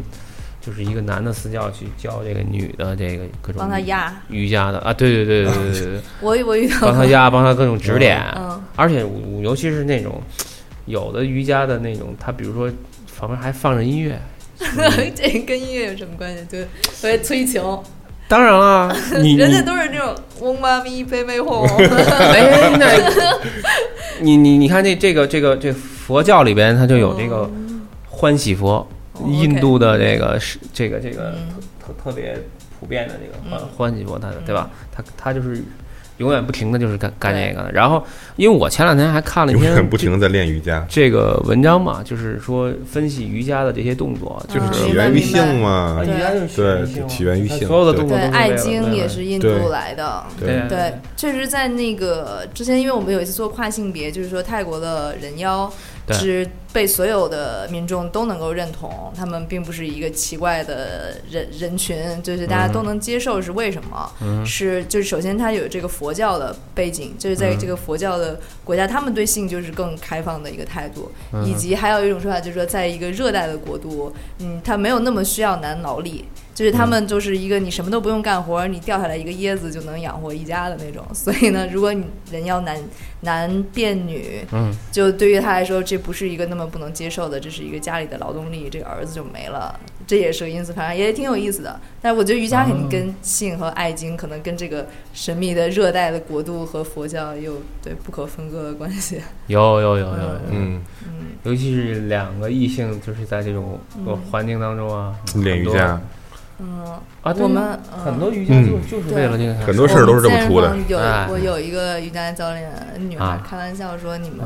[0.65, 4.13] 就是一个男的私教去教这个女的这个各种帮他压。
[4.29, 4.79] 瑜伽的。
[4.79, 8.61] 啊，对对对对对对对， 我我遇到，帮他压，帮他各种指点，嗯。
[8.75, 10.21] 而且我尤其是那种
[10.85, 12.71] 有的瑜伽的那种，他比如说
[13.19, 14.17] 旁边还放着音乐，
[15.13, 16.45] 这跟音乐有什么关系？
[16.49, 17.61] 就特别催情，
[18.29, 22.87] 当然了，你 人家都是那种嗡嘛咪呗呗哄，哎，那
[24.21, 27.49] 你你你看这这个这个这佛教里边，它就有这个
[28.09, 28.87] 欢喜佛，哦
[29.27, 31.33] 印度的这个是这个这个
[31.79, 32.37] 特特特别
[32.79, 33.69] 普遍的这个欢嗯。
[33.77, 34.69] 欢喜博他的对吧？
[34.91, 35.63] 他他就是
[36.17, 37.71] 永远不停的就是干干这个的。
[37.71, 38.05] 然后，
[38.35, 48.01] 因为我前两天还看了一永篇远不停的在练瑜伽，这个文章嘛，就是说分析瑜伽的这些动作，就是嗯起源于性嘛啊，瑜伽就是起源于性对起源于性所有的对。
[48.03, 49.69] 对，动作都是爱经也是印度对。
[49.69, 50.23] 来的。
[50.39, 50.67] 对。
[50.69, 55.73] 对，确实，在那个之前，因为我们有一次做跨性别，就是说泰国的人妖对
[56.11, 63.41] 是被所有的民众都能够认同，他们并不是一个奇怪的人人群，就是大家都能接受。
[63.41, 64.11] 是为什么？
[64.21, 76.25] 嗯是就是首先它有这个佛教的背景，就是在这个佛教的国家，他们对性就是更开放的一个态度，嗯以及还有一种说法就是说，在一个热带的国度，嗯，他没有那么需要男劳力。
[76.53, 81.03] 就是他们就是一个你什么都不用干活，你掉下来一个椰子就能养活一家的那种。
[81.13, 82.77] 所以呢，如果你人要男
[83.21, 91.79] 男变女，嗯，就对于他来说，这不是一个那么不能接受的，这是一个家里的劳动力，这个儿子就没了，这也是个因素，反正也挺有意思的。
[92.01, 99.21] 但是我觉得瑜伽肯定跟性和爱经，可能跟这个神秘的热带的国度和佛教有对不可分割的关系。
[99.47, 100.81] 有有有有有，嗯，
[101.43, 104.17] 尤其是两个异性，就是在这种嗯。
[104.29, 106.01] 环境当中啊，练瑜伽，嗯，
[107.21, 107.61] 啊，对我们
[107.93, 111.27] 嗯很多瑜伽就就是为了那个很多事儿都是这么出的有哎。
[111.29, 113.47] 我有一个瑜伽教练女孩啊。
[113.49, 114.45] 开玩笑说：“你们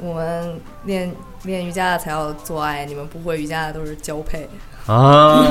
[0.00, 1.12] 我们练
[1.44, 4.48] 练瑜伽的才要做爱，你们不会瑜伽的都是交配，
[4.86, 5.46] 啊，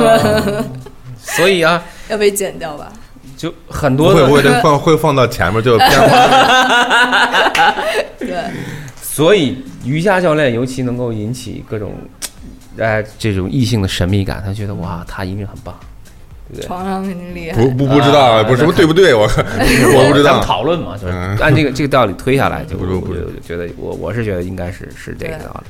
[1.17, 2.91] 所以啊，要被剪掉吧？
[3.37, 7.73] 就很多会不会， 这放会放到前面就片花。
[8.19, 8.43] 对，
[9.01, 11.93] 所以瑜伽教练尤其能够引起各种，
[12.77, 15.77] 哎，这种异性的神秘感，他觉得哇，他一定很棒，
[16.49, 16.65] 对不对？
[16.67, 17.61] 床上肯定厉害。
[17.61, 19.13] 不不不知道，啊不是什么对不对？
[19.13, 20.41] 我 我不知道咱们。
[20.41, 23.01] 讨论嘛，就是嗯按这个这个道理推下来，就我就
[23.45, 25.69] 觉得我我是觉得应该是是这个道理。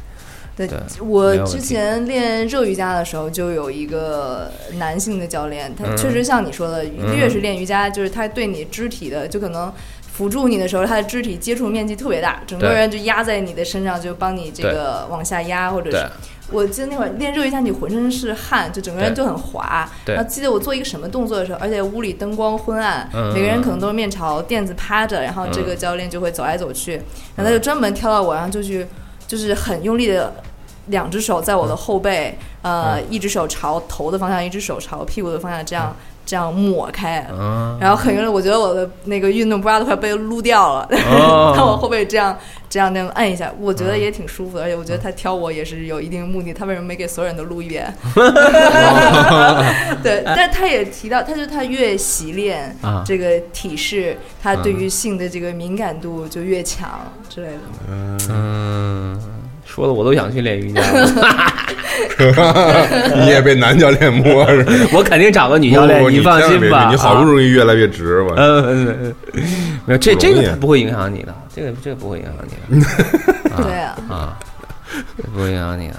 [0.56, 9.74] 对对我之前练热瑜伽的时候，就有一个男性的教练，他嗯确实像你说的，嗯越是练瑜伽，就是他对你肢体的，就可能
[10.12, 16.06] 辅助你的时候，他的肢体接触面积特别大，整个人就压在你的身上，就帮你这个往下压，或者是。
[16.52, 19.90] 我记得那会儿练热瑜伽，你浑身是汗，就整个人就很滑。
[20.06, 20.14] 对。
[20.14, 23.34] 然后记得我做一个什么动作的时候，而且屋里灯光昏暗，嗯。
[23.34, 26.94] 每个人可能都是面朝垫子趴着，然后这个嗯教练就会走来走去，
[27.36, 28.86] 然后他就专门挑到我，然后就去
[29.26, 30.34] 就是很用力的
[30.88, 33.04] 两只手在我的后背，呃，嗯。
[33.10, 35.96] 一只手朝头的方向，一只手朝屁股的方向，这样
[36.26, 41.54] 这样抹开，嗯，然后很用力，我觉得我的那个运动 bra 都快被撸掉了，哦。
[41.56, 42.38] 看我后背这样
[42.70, 47.94] 这样那样按一下，我觉得也挺舒服的，而且我觉得他挑我也是有一定目的，他为什么没给所有人都撸一遍？
[50.02, 53.04] 对， 但他也提到，他就他越习练啊。
[53.06, 56.90] 这个体式，他对于性的这个敏感度就越强
[57.30, 57.60] 之类的。
[58.30, 59.20] 嗯，
[59.66, 61.06] 说的我都想去练瑜伽了，
[63.24, 64.74] 你也被男教练摸是吧？
[64.94, 66.90] 我肯定找个女教练，不不不放心吧。
[66.90, 69.44] 你好不容易越来越直，我嗯嗯嗯，嗯
[69.86, 72.34] 没有这这个不会影响你的，这个这个不会影响
[72.70, 72.86] 你的
[73.64, 74.40] 对啊，啊，
[75.34, 75.96] 不会影响你的，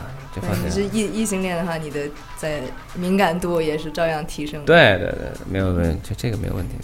[0.64, 0.90] 你是心。
[0.92, 2.00] 异异性恋的话，你的
[2.36, 2.60] 在
[2.94, 4.64] 敏感度也是照样提升。
[4.64, 6.74] 对对对，没有问题这这个没有问题。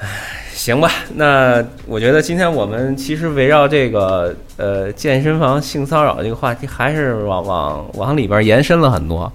[0.00, 0.08] 唉，
[0.54, 9.30] 行吧，那我觉得今天我们其实围绕这个呃健身房性骚扰这个话题，还是往往往里边延伸了很多。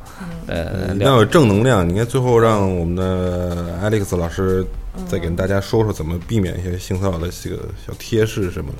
[0.47, 1.87] 呃，聊要有正能量。
[1.87, 4.65] 你看，最后让我们的 Alex 老师
[5.07, 8.77] 再给大家说说怎么避免一些性骚扰的这个小贴士什么的。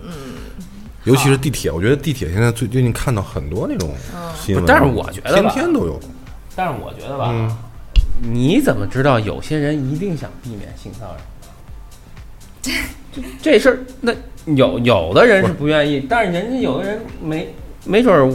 [1.04, 3.94] 尤其是地铁，我觉得地铁现在最最近看到很多那种
[4.40, 6.00] 新闻，但是我觉得天天都有。
[6.56, 7.32] 但是我觉得吧，
[8.22, 11.18] 你怎么知道有些人一定想避免性骚扰？
[13.14, 14.14] 这 这事儿，那
[14.46, 17.54] 有有的人是不愿意，但是人家有的人没
[17.86, 18.32] 没准儿，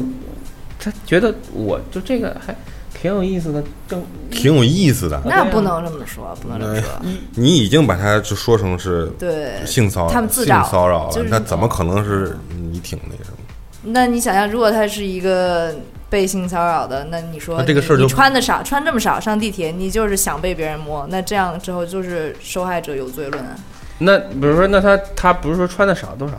[0.78, 2.54] 他觉得我就这个还
[2.94, 5.20] 挺有意思的，正挺有意思的。
[5.24, 6.88] 那不能这么说，不能这么说。
[7.34, 12.36] 你已经把他就说成是对，性骚扰，他们自找性骚扰了就是，那怎么可能是
[12.72, 13.36] 你挺那个什么？
[13.82, 15.74] 那你想想，如果他是一个
[16.08, 23.56] 被性骚扰的，那你说你这个事儿穿的少，穿这么少上地铁，你就是想被别人摸，那这样之后就是受害者有罪论啊。
[24.00, 26.34] 那比如说，那他他不是说穿的少多少，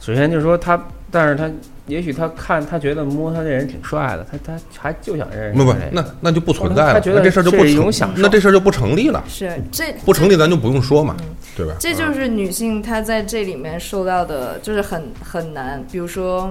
[0.00, 0.78] 首先就是说他，
[1.10, 1.50] 但是他
[1.86, 11.16] 也许他看他觉得摸他这人挺帅的，他他还就想认识不不，那那就不存在了，他觉得那这事儿就不成那这事儿就不成立了，是这不成立咱就不用说嘛，
[11.56, 11.74] 对吧？
[11.78, 15.84] 这就是女性她在这里面受到的，就是很很难。
[15.92, 16.50] 比如说，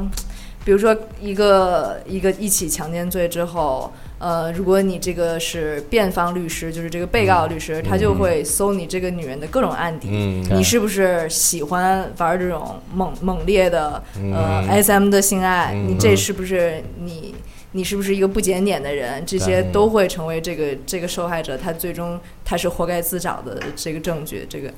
[0.64, 3.92] 比如说一个一个一起强奸罪之后，
[4.24, 10.08] 呃，如果你这个是辩方律师，就是这个被告律师，他就会搜你这个女人的各种案底。
[10.10, 14.02] 嗯你是不是喜欢玩这种猛猛烈的
[14.32, 15.74] 呃嗯 SM 的性爱？
[15.74, 17.36] 嗯你这是不是你
[17.74, 19.26] 你是不是一个不检点的人？
[19.26, 24.48] 这些都会成为这个这个受害者他最终他是活该自找的这个证据。
[24.50, 24.72] 这个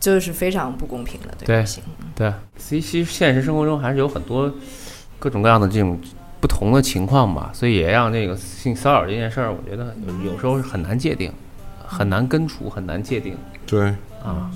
[0.00, 1.84] 就是非常不公平的对对女性。
[2.16, 4.52] 对，其其实现实生活中还是有很多
[5.20, 6.00] 各种各样的这种
[6.46, 11.32] 不同的情况吧，所以也让这个性骚扰这件事儿，我觉得有有时候是很难界定，
[11.84, 13.36] 很难根除，很难界定
[13.66, 13.88] 对，
[14.22, 14.48] 啊。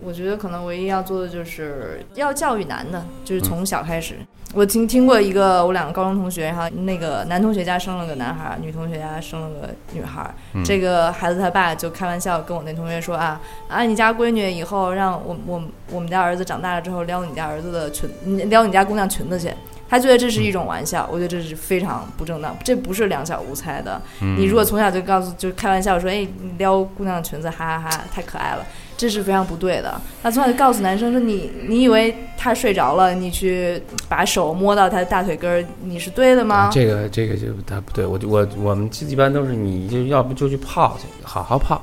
[0.00, 4.14] 我觉得可能唯一要做的就是要教育男的，就是从小开始。
[4.54, 10.32] 我听听过一个我两个高中同学，然后那个男同学家生了个男孩，女同学家生了个女孩儿。
[10.64, 15.60] 这个孩子他爸就开玩笑跟我那同学说啊啊，你家闺女以后让我我
[15.90, 18.08] 我们家儿子长大了之后撩你家儿子的裙，
[18.48, 19.50] 撩你家姑娘裙子去。
[19.88, 24.00] 他觉得这是一种玩笑，我觉得这是非常不正当，这不是两小无猜的。
[24.20, 28.66] 你如果从小就告诉，就开玩笑说，哎，你撩姑娘裙子，哈哈哈，太可爱了，
[28.96, 30.00] 这是非常不对的。
[30.22, 36.68] 他从小就告诉男生说，你你以为他睡着了，你去把手摸到他的大腿根儿，你是对的吗？
[36.72, 41.76] 这个这个就他不对，我就我我们一般都是你就要不就去泡去，好好泡，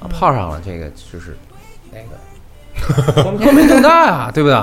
[0.00, 1.36] 啊泡上了这个就是
[1.90, 4.56] 那个光光明正大啊，对不对？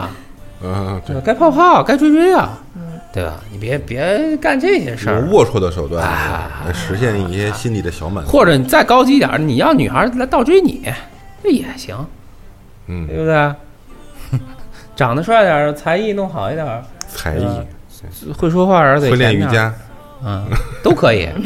[0.64, 1.20] 嗯，对？
[1.22, 2.58] 该泡泡，该追追啊，
[3.14, 3.34] 对吧？
[3.52, 8.32] 你别别干这些事儿，龌龊的手段啊来实现一些心里的小满足。
[8.32, 10.82] 或者你再高级一点儿，你要女孩儿来倒追你，
[11.44, 11.96] 这也行，
[12.88, 13.54] 嗯对不对？
[14.96, 17.46] 长得帅点儿，才艺弄好一点儿，才艺
[18.38, 19.74] 会说话而得会练瑜伽，
[20.24, 20.46] 嗯，
[20.82, 21.28] 都可以。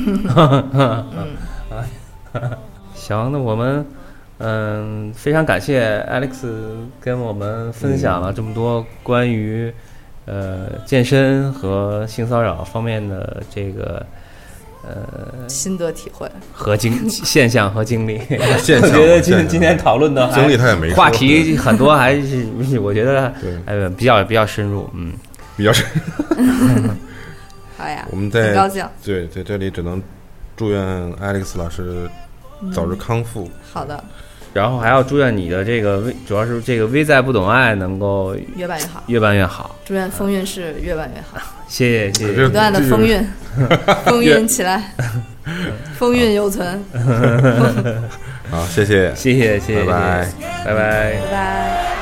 [2.93, 3.85] 行，那我们
[4.39, 6.45] 嗯非常感谢 Alex
[7.01, 9.73] 跟我们分享了这么多关于
[10.25, 14.05] 呃健身和性骚扰方面的这个
[14.83, 16.29] 呃心得体会。
[16.53, 18.19] 和经现象和经历。
[18.63, 25.13] 现我象觉得今今天讨论的经历他也没话题很多，还是我觉得对呃比较比较深入，嗯。
[25.57, 25.85] 比较深。
[27.77, 28.85] 好呀， 我们在很高兴。
[29.03, 30.01] 对在这里只能
[30.55, 30.81] 祝愿
[31.15, 32.09] Alex 老师
[32.73, 33.49] 早日康复。
[33.73, 34.01] 好的，
[34.53, 39.03] 然后还要祝愿你的这个微，主要是这个微在不懂爱能够越办越好。
[39.07, 39.75] 越办越好。
[39.85, 43.27] 祝愿风韵是越办越好， 谢谢谢谢，不断的风韵，
[44.05, 44.93] 风韵起来，
[45.97, 46.83] 风韵犹存。
[48.49, 50.73] 好，谢谢，谢谢谢谢，拜拜谢谢拜拜。
[50.73, 51.98] 拜拜。